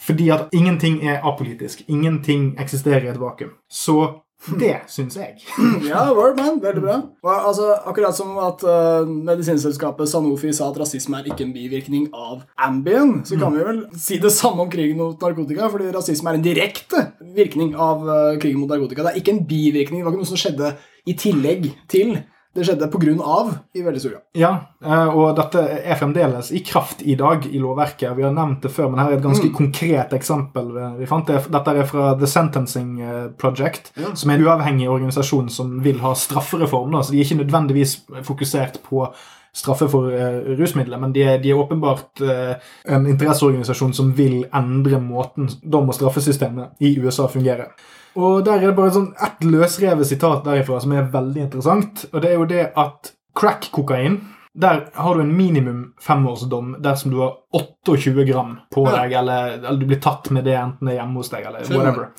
[0.00, 1.82] Fordi at ingenting er apolitisk.
[1.88, 3.56] Ingenting eksisterer i et vakuum.
[3.70, 4.22] Så
[4.58, 5.36] det syns jeg.
[5.90, 6.96] Ja, word man, veldig bra.
[7.22, 12.08] Og, altså, akkurat som at uh, medisinselskapet Sanofi sa at rasisme er ikke en bivirkning
[12.10, 16.32] av Ambien, så kan vi vel si det samme om krigen mot narkotika, fordi rasisme
[16.32, 17.04] er en direkte
[17.36, 19.06] virkning av uh, krigen mot narkotika.
[19.06, 20.74] Det er ikke en bivirkning, det var ikke noe som skjedde
[21.06, 22.16] i tillegg til.
[22.52, 24.24] Det skjedde på grunn av, i veldig stor grad.
[24.36, 24.50] Ja,
[24.84, 28.12] eh, og dette er fremdeles i kraft i dag i lovverket.
[28.18, 30.72] Vi har nevnt det før, men her er et ganske konkret eksempel.
[30.98, 32.96] Vi fant det, Dette er fra The Sentencing
[33.40, 36.92] Project, Project, som er en uavhengig organisasjon som vil ha straffereform.
[36.94, 39.06] Da, så de er ikke nødvendigvis fokusert på
[39.54, 42.54] straffe for uh, rusmidler, men de er, de er åpenbart uh,
[42.88, 47.74] en interesseorganisasjon som vil endre måten dom- og straffesystemet i USA fungerer.
[48.18, 52.22] Og der er det bare sånn ett løsrevet sitat derifra som er veldig interessant, og
[52.22, 54.20] det er jo det at crack-kokain
[54.54, 59.80] der har du en minimum femårsdom dersom du har 28 gram på deg, eller, eller
[59.80, 62.10] du blir tatt med det enten det er hjemme hos deg, eller whatever.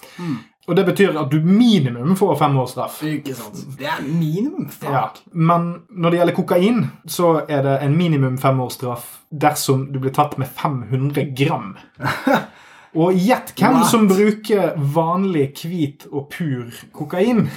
[0.68, 3.02] Og det betyr at du minimum får fem års straff.
[3.06, 3.60] Ikke sant?
[3.78, 4.70] Det er minimum.
[4.82, 10.16] Ja, Men når det gjelder kokain, så er det en minimum femårsstraff dersom du blir
[10.16, 11.76] tatt med 500 gram.
[12.94, 13.90] Og gjett hvem What?
[13.90, 17.48] som bruker vanlig, hvit og pur kokain.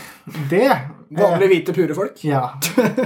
[0.51, 2.19] Det er Vanlige hvite pure folk.
[2.27, 2.41] Ja.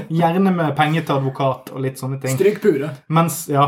[0.08, 2.32] Gjerne med penger til advokat og litt sånne ting.
[2.32, 2.88] Stryk pure.
[3.12, 3.66] Mens, ja.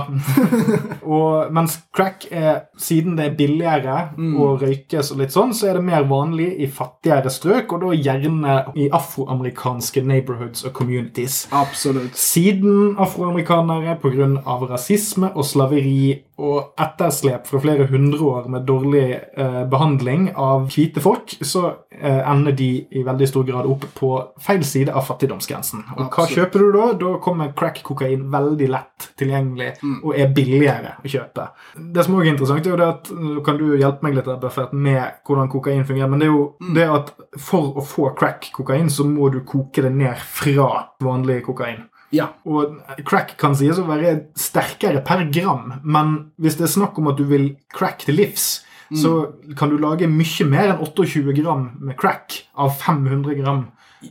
[1.04, 5.78] og, mens crack er, siden det er billigere og røykes og litt sånn, så er
[5.78, 11.44] det mer vanlig i fattigere strøk, og da gjerne i afroamerikanske neighborhoods og communities.
[11.52, 12.16] Absolutt.
[12.16, 14.32] Siden afroamerikanere pga.
[14.72, 21.02] rasisme og slaveri og etterslep fra flere hundre år med dårlig eh, behandling av hvite
[21.04, 25.84] folk, så eh, ender de i veldig stor grad opp på feil side av fattigdomsgrensen.
[25.98, 26.86] Og hva kjøper du da?
[27.02, 31.50] Da kommer crack-kokain veldig lett tilgjengelig og er billigere å kjøpe.
[31.76, 34.32] Det som også er interessant, er jo det at nå kan du hjelpe meg litt
[34.42, 38.88] Buffett, med hvordan kokain fungerer, men det er jo det at for å få crack-kokain,
[38.90, 41.84] så må du koke det ned fra vanlig kokain.
[42.12, 42.28] Ja.
[42.44, 47.08] Og crack kan sies å være sterkere per gram, men hvis det er snakk om
[47.12, 48.60] at du vil crack til livs,
[48.92, 49.12] så
[49.56, 53.62] kan du lage mye mer enn 28 gram med crack av 500 gram.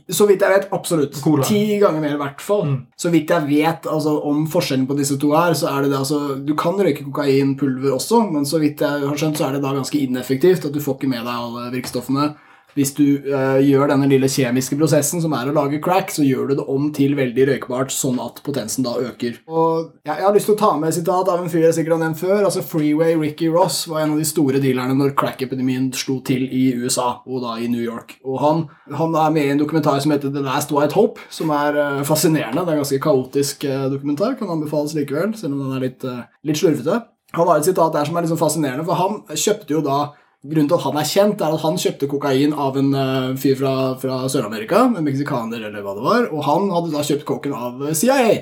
[0.08, 1.18] Så vidt jeg vet, absolutt.
[1.20, 1.44] Cola.
[1.44, 2.70] Ti ganger mer, i hvert fall.
[2.96, 5.98] Så vidt jeg vet altså, om forskjellen på disse to her, så er det det
[5.98, 9.62] altså Du kan røyke kokainpulver også, men så vidt jeg har skjønt, så er det
[9.66, 10.64] da ganske ineffektivt.
[10.64, 12.30] At du får ikke med deg alle virkstoffene.
[12.76, 16.50] Hvis du uh, gjør denne lille kjemiske prosessen som er å lage crack, så gjør
[16.50, 19.38] du det om til veldig røykbart, sånn at potensen da øker.
[19.50, 21.76] Og ja, Jeg har lyst til å ta med et sitat av en fyr jeg
[21.78, 22.38] sikkert har nevnt før.
[22.44, 26.64] altså Freeway Ricky Ross var en av de store dealerne når crack-epidemien slo til i
[26.80, 28.16] USA, og da i New York.
[28.24, 31.52] Og han, han er med i en dokumentar som heter The Last White Hope, som
[31.54, 32.64] er uh, fascinerende.
[32.64, 36.06] Det er en ganske kaotisk uh, dokumentar, kan anbefales likevel, selv om den er litt,
[36.46, 37.02] litt slurvete.
[37.36, 40.00] Han har et sitat der som er litt liksom fascinerende, for han kjøpte jo da
[40.42, 43.54] Grunnen til at han er kjent, er at han kjøpte kokain av en uh, fyr
[43.60, 47.54] fra, fra Sør-Amerika, en meksikaner eller hva det var, og han hadde da kjøpt koken
[47.54, 48.40] av CIA.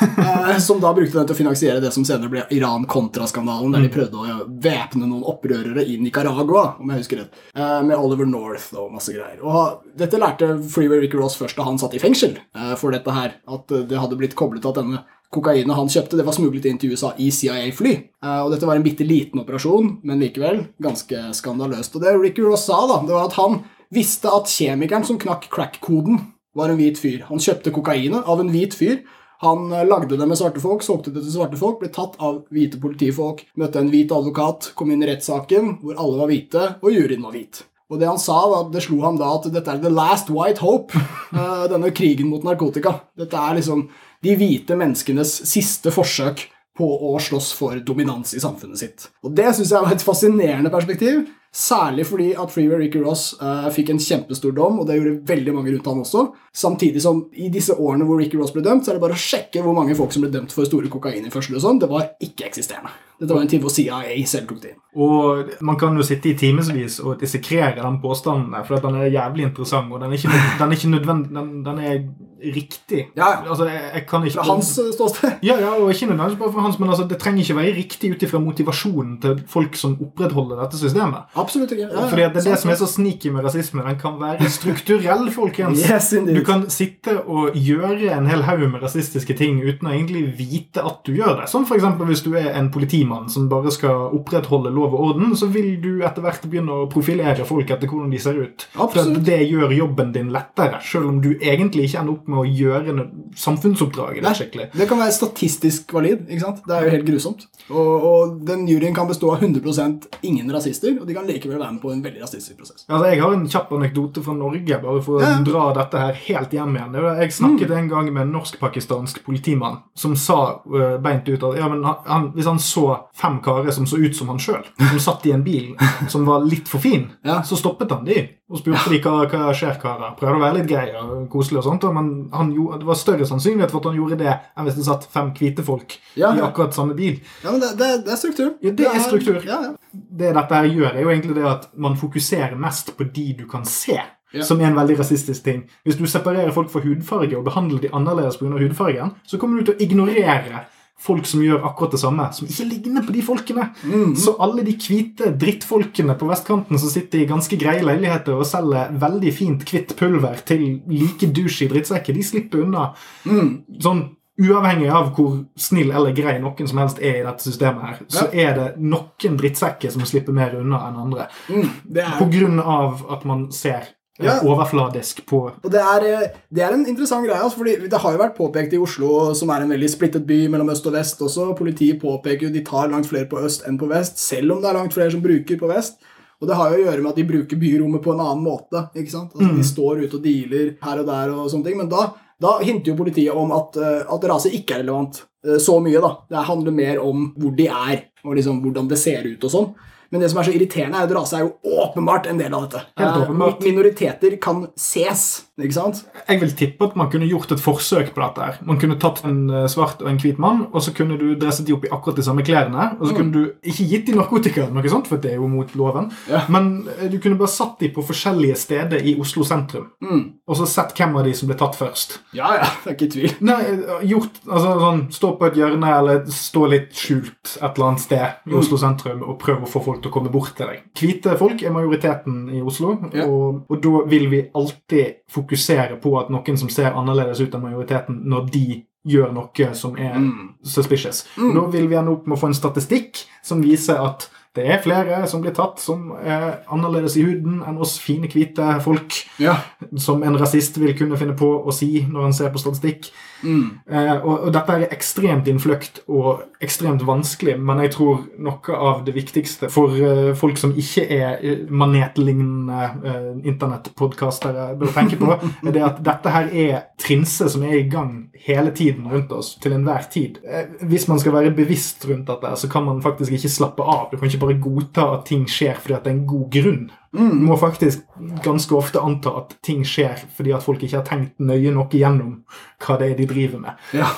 [0.00, 3.92] uh, som da brukte den til å finansiere det som senere ble Iran-Contra-skandalen, der de
[3.92, 8.72] prøvde å væpne noen opprørere i Nicaragua, om jeg husker rett, uh, med Oliver North
[8.72, 9.44] og masse greier.
[9.44, 12.38] Og Dette lærte Freeway Ricky Ross først da han satt i fengsel
[12.80, 16.26] for dette her, at det hadde blitt koblet til at denne kokainet han kjøpte, det
[16.26, 17.94] var smuglet inn til USA i CIA-fly.
[18.24, 21.96] Uh, og dette var en bitte liten operasjon, men likevel ganske skandaløst.
[21.96, 25.48] Og det Ricky Ross sa, da, det var at han visste at kjemikeren som knakk
[25.52, 26.20] crack-koden,
[26.52, 27.22] var en hvit fyr.
[27.30, 29.00] Han kjøpte kokainet av en hvit fyr.
[29.42, 32.44] Han uh, lagde det med svarte folk, solgte det til svarte folk, ble tatt av
[32.52, 36.92] hvite politifolk, møtte en hvit advokat, kom inn i rettssaken hvor alle var hvite, og
[36.92, 37.64] juryen var hvit.
[37.92, 40.62] Og det han sa, var det slo ham da at dette er the last white
[40.64, 40.96] hope.
[41.32, 42.98] Uh, denne krigen mot narkotika.
[43.18, 43.88] Dette er liksom
[44.22, 46.46] de hvite menneskenes siste forsøk
[46.78, 49.06] på å slåss for dominans i samfunnet sitt.
[49.26, 51.24] Og Det syns jeg var et fascinerende perspektiv.
[51.52, 55.52] Særlig fordi at Freeway Ricky Ross uh, fikk en kjempestor dom, og det gjorde veldig
[55.52, 56.22] mange rundt han også.
[56.56, 59.20] Samtidig som i disse årene hvor Ricky Ross ble dømt, så er det bare å
[59.20, 61.82] sjekke hvor mange folk som ble dømt for store kokaininnførsel og sånn.
[61.82, 62.94] Det var ikke-eksisterende.
[63.20, 64.80] Dette var en tid hvor CIA selv tok det inn.
[65.04, 69.50] Og man kan jo sitte i timevis og dissekrere den påstanden, for den er jævlig
[69.50, 72.00] interessant, og den er ikke, den er ikke nødvendig den, den er
[72.42, 73.06] riktig.
[73.16, 74.38] Ja, altså, jeg, jeg kan ikke...
[74.38, 75.38] Fra hans ståsted.
[75.46, 78.12] Ja, ja, og ikke nødvendigvis bare for hans, men altså, det trenger ikke være riktig
[78.12, 81.28] ut ifra motivasjonen til folk som opprettholder dette systemet.
[81.38, 81.86] Absolutt ikke.
[81.86, 82.06] Ja, ja.
[82.10, 83.84] Fordi det er det som er så sneaky med rasisme.
[83.86, 85.84] Den kan være strukturell, folkens.
[85.86, 86.40] Yes, indeed.
[86.40, 90.84] du kan sitte og gjøre en hel haug med rasistiske ting uten å egentlig vite
[90.84, 91.48] at du gjør det.
[91.52, 91.86] Som f.eks.
[92.08, 95.90] hvis du er en politimann som bare skal opprettholde lov og orden, så vil du
[96.02, 98.66] etter hvert begynne å profilere folk etter hvordan de ser ut.
[98.74, 99.18] Absolutt.
[99.18, 102.44] For det gjør jobben din lettere, selv om du egentlig ikke ender opp med å
[102.46, 102.94] gjøre
[103.36, 104.68] samfunnsoppdraget skikkelig.
[104.76, 106.24] Det kan være statistisk valid.
[106.28, 106.62] ikke sant?
[106.66, 107.46] Det er jo helt grusomt.
[107.70, 111.72] Og, og den juryen kan bestå av 100% ingen rasister, og de kan likevel være
[111.76, 112.84] med på en veldig rasistisk prosess.
[112.88, 115.38] Altså, Jeg har en kjapp anekdote fra Norge, bare for å Ja.
[115.46, 116.98] dra dette her helt hjem igjen.
[117.20, 121.68] Jeg snakket en gang med en norsk-pakistansk politimann som sa uh, beint ut at ja,
[121.68, 125.26] men han, hvis han så fem karer som så ut som han sjøl, som satt
[125.26, 125.74] i en bil
[126.12, 127.42] som var litt for fin, Ja.
[127.42, 130.12] så stoppet han de og spurte de hva, hva skjer, karer.
[130.18, 133.28] Prøvde å være litt grei og koselig, og sånt, men han gjorde, det var større
[133.28, 136.42] sannsynlighet for at han gjorde det enn hvis det satt fem hvite folk Ja, i
[136.44, 137.22] akkurat samme bil.
[137.40, 138.50] Ja, men det, det, det er struktur.
[138.60, 139.38] Ja, det er struktur.
[139.48, 140.02] Ja, ja.
[140.20, 143.46] det dette her gjør, er jo egentlig det at man fokuserer mest på de du
[143.48, 143.96] kan se.
[144.32, 144.44] Ja.
[144.48, 145.64] Som er en veldig rasistisk ting.
[145.84, 148.54] Hvis du separerer folk fra hudfarge og behandler de annerledes pga.
[148.56, 150.62] hudfargen, så kommer du til å ignorere
[151.02, 153.68] folk som gjør akkurat det samme, som ikke ligner på de folkene.
[153.82, 154.14] Mm.
[154.18, 158.94] Så alle de hvite drittfolkene på vestkanten som sitter i ganske greie leiligheter og selger
[159.02, 162.90] veldig fint hvitt pulver til like douchey drittsekker, de slipper unna.
[163.26, 163.54] Mm.
[163.82, 167.98] Sånn Uavhengig av hvor snill eller grei noen som helst er i dette systemet, her,
[168.08, 171.26] så er det noen drittsekker som slipper mer unna enn andre.
[171.52, 171.66] Mm.
[171.84, 174.34] Det er På grunn av at man ser Ja.
[174.44, 178.12] overfladisk på Og det er, eh, det er en interessant greie, altså, fordi det har
[178.12, 181.22] jo vært påpekt i Oslo, som er en veldig splittet by mellom øst og vest
[181.24, 181.56] også.
[181.56, 184.68] Politiet påpeker jo de tar langt flere på øst enn på vest, selv om det
[184.68, 185.96] er langt flere som bruker på vest.
[186.42, 188.88] Og det har jo å gjøre med at de bruker byrommet på en annen måte.
[188.98, 189.30] ikke sant?
[189.36, 191.76] Altså, De står ute og dealer her og der og sånne ting.
[191.78, 192.08] Men da,
[192.42, 196.02] da hinter jo politiet om at, eh, at rase ikke er relevant eh, så mye.
[196.02, 196.16] da.
[196.28, 199.70] Det handler mer om hvor de er, og liksom hvordan det ser ut og sånn.
[200.12, 202.66] Men det som er så irriterende, er at rase er jo åpenbart en del av
[202.66, 202.82] dette.
[203.00, 203.62] Helt åpenbart.
[203.64, 205.22] Minoriteter kan ses,
[205.60, 205.98] ikke sant?
[206.28, 208.40] Jeg vil tippe at man kunne gjort et forsøk på dette.
[208.40, 208.58] her.
[208.64, 211.66] Man kunne tatt en eh, svart og en hvit mann, og så kunne du dresset
[211.68, 212.86] de opp i akkurat de samme klærne.
[212.98, 215.68] Og så kunne du ikke gitt de narkotika, noe sånt, for det er jo mot
[215.76, 216.40] loven, Ja.
[216.48, 219.90] men eh, du kunne bare satt de på forskjellige steder i Oslo sentrum.
[220.00, 220.22] Mm.
[220.48, 222.16] Og så sett hvem av de som ble tatt først.
[222.32, 223.36] Ja, ja, det er ikke tvil.
[223.44, 227.90] Nei, eh, gjort, altså sånn, Stå på et hjørne eller stå litt skjult et eller
[227.92, 230.66] annet sted i Oslo sentrum og prøve å få folk til å komme bort til
[230.72, 230.80] deg.
[230.98, 233.26] Hvite folk er majoriteten i Oslo, Ja.
[233.28, 237.62] og, og da vil vi alltid fokusere på at noen som ser annerledes ut enn
[237.62, 240.54] majoriteten, når de gjør noe som er Mm.
[240.64, 241.24] suspicious.
[241.36, 241.54] Mm.
[241.54, 244.82] Nå vil vi ende opp med å få en statistikk som viser at Det er
[244.82, 249.24] flere som blir tatt som er annerledes i huden enn oss fine, hvite folk.
[249.40, 249.54] Ja.
[249.96, 253.08] Som en rasist vil kunne finne på å si når han ser på statistikk.
[253.42, 253.78] Mm.
[253.90, 259.02] Eh, og, og dette er ekstremt innfløkt og ekstremt vanskelig, men jeg tror noe av
[259.06, 265.32] det viktigste for eh, folk som ikke er eh, manetlignende uh, internettpodkastere, bør tenke på,
[265.66, 269.54] er det at dette her er trinse som er i gang hele tiden rundt oss,
[269.62, 270.38] til enhver tid.
[270.44, 274.08] Eh, hvis man skal være bevisst rundt dette, så kan man faktisk ikke slappe av.
[274.10, 276.90] Du kan ikke bare godta at ting skjer fordi at det er en god grunn.
[277.12, 278.06] Du må faktisk
[278.44, 282.38] ganske ofte anta at ting skjer fordi at folk ikke har tenkt nøye nok igjennom
[282.80, 283.82] hva det er de driver med.
[283.96, 284.08] Ja.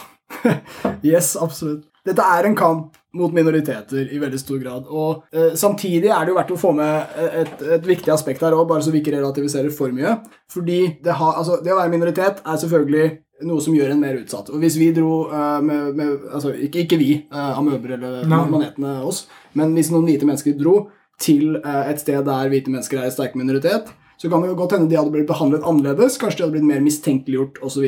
[1.14, 1.88] yes, absolutt.
[2.04, 4.88] Dette er en kamp mot minoriteter i veldig stor grad.
[4.92, 8.56] Og eh, Samtidig er det jo verdt å få med et, et viktig aspekt her
[8.56, 10.18] òg, bare så vi ikke relativiserer for mye.
[10.52, 13.06] Fordi det, ha, altså, det å være minoritet er selvfølgelig
[13.48, 14.50] noe som gjør en mer utsatt.
[14.52, 18.98] Og hvis vi dro uh, med, med Altså, ikke, ikke vi, uh, amøber eller manetene
[19.06, 19.24] oss,
[19.58, 20.84] men hvis noen hvite mennesker dro
[21.22, 24.58] til eh, et sted der hvite mennesker er i sterk minoritet, så kan det jo
[24.58, 27.86] godt hende de hadde blitt behandlet annerledes, kanskje de hadde blitt mer mistenkeliggjort osv.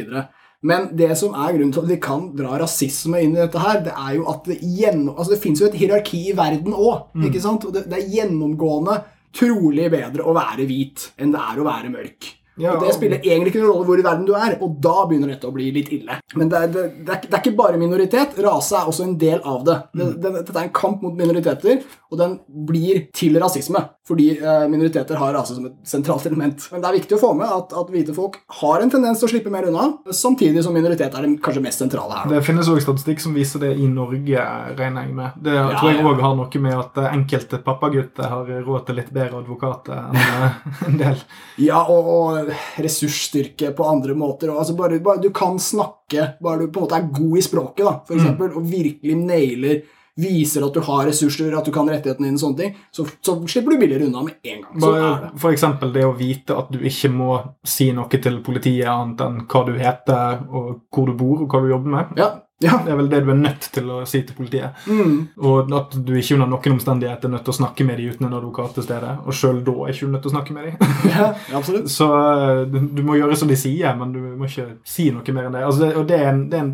[0.67, 3.83] Men det som er grunnen til at de kan dra rasisme inn i dette her,
[3.87, 7.13] det er jo at det, gjennom, altså det fins jo et hierarki i verden òg.
[7.29, 7.69] ikke sant?
[7.69, 8.99] Og det, det er gjennomgående
[9.37, 12.33] trolig bedre å være hvit enn det er å være mørk.
[12.57, 14.95] Ja, og Det spiller egentlig ikke noen rolle hvor i verden du er, og da
[15.09, 16.19] begynner dette å bli litt ille.
[16.37, 18.39] Men det er, det, det er, det er ikke bare minoritet.
[18.47, 19.77] Rase er også en del av det.
[19.97, 22.39] det, det dette er en kamp mot minoriteter, og den
[22.69, 23.83] blir til rasisme.
[24.07, 26.69] Fordi eh, minoriteter har rase som et sentralt element.
[26.71, 29.27] Men det er viktig å få med at, at hvite folk har en tendens til
[29.27, 32.29] å slippe mer unna, samtidig som minoritet er det kanskje mest sentrale her.
[32.31, 34.47] Det finnes også statistikk som viser det i Norge,
[34.79, 35.41] regner jeg med.
[35.43, 36.15] Det tror jeg ja.
[36.23, 40.63] har noe med at eh, enkelte pappagutter har råd til litt bedre advokater enn eh,
[40.87, 41.27] en del.
[41.67, 42.46] Ja, og, og
[42.83, 44.53] ressursstyrke på andre måter.
[44.55, 47.85] Altså bare, bare du kan snakke, bare du på en måte er god i språket,
[47.85, 49.85] da, for eksempel, og virkelig nailer
[50.17, 53.75] Viser at du har ressurser, at du kan rettighetene dine, sånne ting, så, så slipper
[53.75, 54.79] du billigere unna med en gang.
[54.81, 55.29] Så er det.
[55.43, 57.35] For eksempel det å vite at du ikke må
[57.69, 61.61] si noe til politiet annet enn hva du heter, og hvor du bor, og hva
[61.61, 62.17] du jobber med.
[62.17, 62.31] Ja,
[62.65, 62.79] ja.
[62.85, 64.79] Det er vel det du er nødt til å si til politiet.
[64.89, 65.17] Mm.
[65.45, 68.29] Og at du ikke under noen omstendighet er nødt til å snakke med dem uten
[68.31, 69.11] en advokat til stede.
[69.29, 70.95] Og sjøl da er ikke du nødt til å snakke med dem.
[71.13, 71.27] ja,
[71.59, 71.91] absolutt.
[71.93, 72.63] Så eh,
[72.97, 75.65] du må gjøre som de sier, men du må ikke si noe mer enn det.
[75.69, 76.21] Altså det og det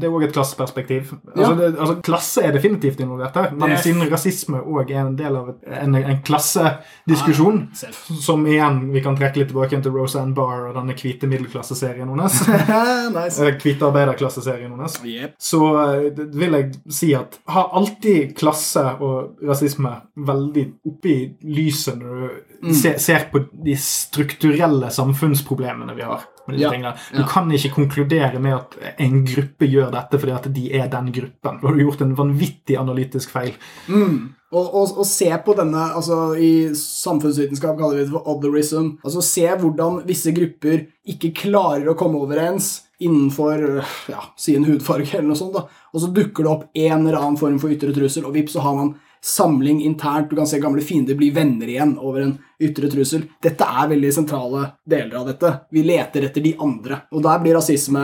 [0.06, 1.14] er òg et klasseperspektiv.
[1.32, 1.50] Altså, Ja.
[1.58, 5.36] det, altså Klasse er definitivt involvert her, men Det siden rasisme òg er en del
[5.38, 7.90] av et, en, en klassediskusjon ja,
[8.22, 12.38] som igjen vi kan trekke litt tilbake til Roseanne Barr og denne hvite middelklasseserien hennes.
[13.18, 13.42] nice.
[13.42, 14.98] Eh, Hvite arbeiderklasseserien hennes.
[15.02, 15.34] Yep.
[15.42, 15.71] Så
[16.38, 21.20] vil jeg si at har alltid klasse og rasisme veldig oppe i
[21.58, 22.74] lyset når du Mm.
[22.78, 26.20] ser, ser på de strukturelle samfunnsproblemene vi har.
[26.46, 26.92] Ja, tingene.
[27.10, 27.26] Du ja.
[27.26, 31.58] kan ikke konkludere med at en gruppe gjør dette fordi at de er den gruppen.
[31.58, 33.54] Da har du gjort en vanvittig analytisk feil.
[33.88, 34.34] Mm.
[34.52, 38.96] Og se på denne altså I samfunnsvitenskap kaller vi det for otherism.
[39.00, 43.80] Altså Se hvordan visse grupper ikke klarer å komme overens innenfor
[44.12, 45.56] ja, sin hudfarge, eller noe sånt.
[45.56, 45.64] da.
[45.92, 48.62] Og så dukker det opp en eller annen form for ytre trussel, og vips, så
[48.62, 48.92] har man
[49.22, 50.30] samling internt.
[50.30, 53.26] Du kan se gamle fiender bli venner igjen over en ytre trussel.
[53.42, 55.52] Dette er veldig sentrale deler av dette.
[55.70, 57.04] Vi leter etter de andre.
[57.12, 58.02] Og der blir rasisme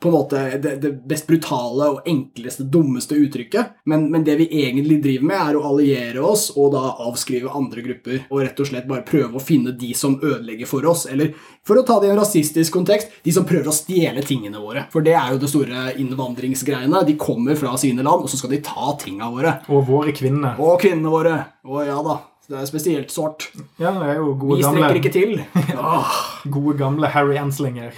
[0.00, 3.80] på en måte det, det best brutale og enkleste, dummeste uttrykket.
[3.90, 7.82] Men, men det vi egentlig driver med, er å alliere oss og da avskrive andre
[7.82, 8.20] grupper.
[8.30, 11.08] Og rett og slett bare prøve å finne de som ødelegger for oss.
[11.10, 11.34] Eller
[11.66, 14.86] for å ta det i en rasistisk kontekst, de som prøver å stjele tingene våre.
[14.94, 17.02] For det er jo det store innvandringsgreiene.
[17.08, 19.58] De kommer fra sine land, og så skal de ta tinga våre.
[19.66, 20.58] Og våre kvinner.
[20.62, 21.38] Og kvinnene våre.
[21.66, 22.20] Å ja da.
[22.48, 23.50] Det er spesielt sårt.
[23.76, 25.40] Ja, det er jo gode Vi gamle, strekker ikke til.
[25.92, 26.12] Åh.
[26.50, 27.90] gode gamle Harry Enslinger.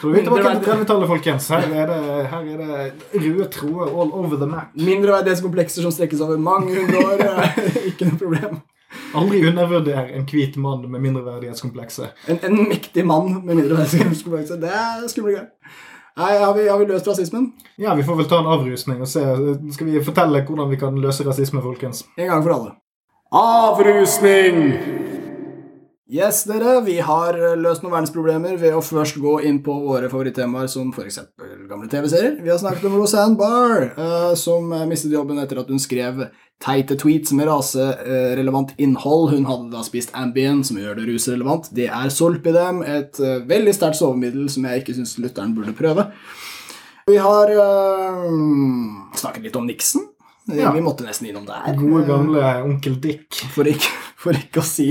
[0.00, 1.48] Så vi er tilbake til 30-tallet, folkens.
[1.50, 4.70] Her er, det, her er det røde tråder all over the map.
[4.78, 7.24] Mindreverdighetskomplekser som strekkes over mange hundre år.
[7.90, 8.60] Ikke noe problem.
[9.18, 12.14] Aldri undervurder en hvit mann med mindreverdighetskomplekser.
[12.30, 14.62] En, en mektig mann med mindreverdighetskomplekser.
[14.62, 15.50] Det er skumle greier.
[16.22, 17.50] Nei, har vi, har vi løst rasismen?
[17.82, 19.26] Ja, vi får vel ta en avrusning og se.
[19.74, 22.06] Skal vi fortelle hvordan vi kan løse rasisme, folkens?
[22.14, 22.76] En gang for alle.
[23.34, 24.78] Avrusning!
[26.06, 30.68] Yes, dere, vi har løst noen verdensproblemer ved å først gå inn på våre favorittemaer,
[30.70, 31.18] som f.eks.
[31.66, 32.36] gamle TV-serier.
[32.44, 36.28] Vi har snakket om Roseanne Barr, eh, som eh, mistet jobben etter at hun skrev
[36.62, 39.32] teite tweets med raserelevant innhold.
[39.34, 41.72] Hun hadde da spist Ambien, som gjør det rusrelevant.
[41.74, 46.06] Det er Solpidem, et eh, veldig sterkt sovemiddel som jeg ikke syns lytteren burde prøve.
[47.10, 48.26] Vi har eh,
[49.18, 50.12] snakket litt om Nixon.
[50.52, 50.72] Ja.
[50.74, 51.70] Vi måtte nesten innom der.
[51.78, 53.38] Gode, gamle onkel Dick.
[53.54, 54.88] For ikke, for ikke å si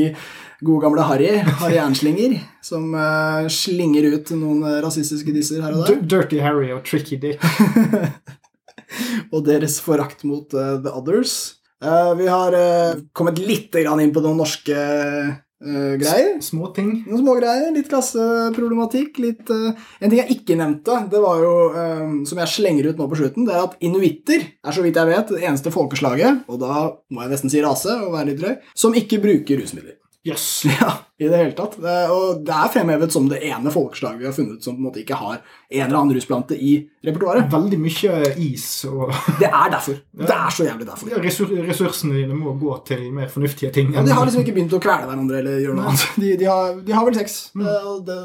[0.63, 1.29] gode gamle Harry,
[1.59, 5.99] Harry Ernslinger, som uh, slinger ut noen eh, rasistiske disser her og der.
[6.07, 7.43] Dirty Harry og Tricky Dick.
[9.33, 11.57] Og deres forakt mot uh, the others.
[11.83, 12.53] Uh, vi har
[13.17, 14.77] kommet litt inn på noen norske
[15.63, 16.35] eh, greier.
[16.43, 16.91] Småting.
[17.07, 19.17] Noen små greier, Litt klasseproblematikk.
[19.23, 22.99] Litt, uh, En ting jeg ikke nevnte, det var jo, um, som jeg slenger ut
[22.99, 26.43] nå på slutten, det er at inuitter er så vidt jeg vet det eneste folkeslaget,
[26.51, 29.97] og da må jeg nesten si rase og være litt drøy, som ikke bruker rusmidler.
[30.27, 30.65] Jøss.
[30.73, 30.93] Ja,
[31.23, 31.77] i det hele tatt.
[31.81, 34.87] Det, og det er fremhevet som det ene folkeslaget vi har funnet som på en
[34.89, 35.39] måte ikke har
[35.73, 37.47] en eller annen rusplante i repertoaret.
[37.51, 39.09] Veldig mye is og
[39.39, 39.97] Det er derfor.
[40.23, 41.09] Det er så jævlig derfor.
[41.23, 43.91] Resur ressursene dine må gå til mer fornuftige ting.
[43.95, 46.05] Ja, de har liksom ikke begynt å kvele hverandre eller gjøre noe annet.
[46.21, 47.37] De, de, har, de har vel sex.
[47.57, 47.65] Mm.
[48.07, 48.17] det,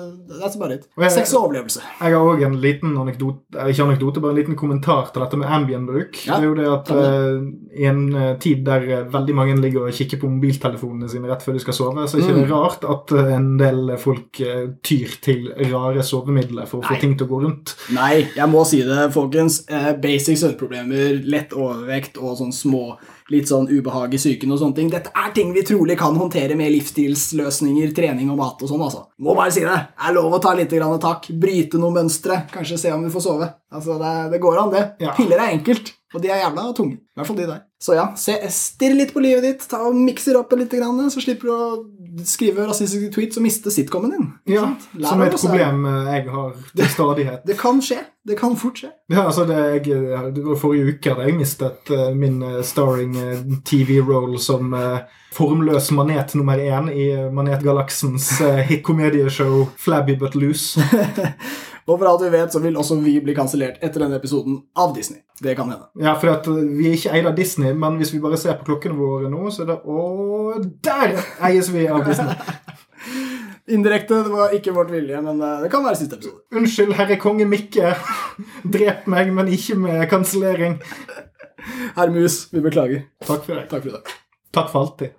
[0.42, 0.84] that's about it.
[0.98, 1.80] Jeg- Sex og overlevelse.
[2.02, 5.38] Jeg har òg en liten anekdote, eh, ikke anekdote, bare en liten kommentar til dette
[5.40, 6.20] med Ambien-bruk.
[6.28, 9.88] Ja, det er jo det at eh, i en eh, tid der veldig mange ligger
[9.88, 12.52] og kikker på mobiltelefonene sine rett før de skal sove, så er det ikke Mm.
[12.52, 17.16] rart at eh, en del folk eh, tyr til rare sovemidler for å få ting
[17.18, 17.74] til å gå rundt.
[17.96, 19.62] Nei, jeg må si det, folkens.
[19.68, 22.98] Eh, basic søvnproblemer, lett overvekt og sånn små
[23.32, 24.90] litt sånn ubehag i psyken og sånne ting.
[24.92, 29.04] Dette er ting vi trolig kan håndtere med livsstilsløsninger, trening og mat og sånn, altså.
[29.24, 29.76] Må bare si det.
[29.92, 31.28] Det er lov å ta litt grann tak.
[31.36, 32.42] Bryte noen mønstre.
[32.54, 33.50] Kanskje se om vi får sove.
[33.74, 34.84] Altså, det, det går an, det.
[35.04, 35.12] Ja.
[35.18, 36.96] Piller er enkelt, og de er jævla tunge.
[36.96, 37.64] I hvert fall de der.
[37.82, 39.64] Så ja, se, stirr litt på livet ditt.
[39.68, 43.72] Ta og Mikser opp litt, grann, så slipper du å skrive rasistiske tweets og miste
[43.74, 44.30] sitcomen din.
[44.50, 47.44] Ja, Som er et problem eh, jeg har til stadighet.
[47.48, 48.00] Det kan skje.
[48.28, 48.90] Det kan fort skje.
[49.12, 53.14] Ja, altså det, jeg, det var Forrige uke hadde jeg mistet uh, min eh, starring
[53.16, 53.38] uh,
[53.68, 60.80] TV-roll som uh, formløs manet nummer én i Manetgalaksens uh, hit-komedieshow Flabby But Loose.
[61.88, 64.92] Og for alt vi vet, så vil også vi bli kansellert etter denne episoden av
[64.96, 65.22] Disney.
[65.40, 65.88] Det kan hende.
[66.02, 68.58] Ja, for at eh, Vi er ikke eid av Disney, men hvis vi bare ser
[68.58, 70.02] på klokkene våre nå, så er det Å,
[70.84, 71.16] der
[71.48, 72.36] eies vi av Disney!
[73.78, 76.44] Indirekte, det var ikke vårt vilje, men eh, det kan være siste episode.
[76.56, 77.94] Unnskyld, herre konge Mikke.
[78.76, 80.78] Drep meg, men ikke med kansellering.
[81.96, 83.06] Herr Mus, vi beklager.
[83.24, 83.68] Takk for deg.
[83.72, 84.12] Takk for i dag.
[84.56, 85.16] Takk for alltid.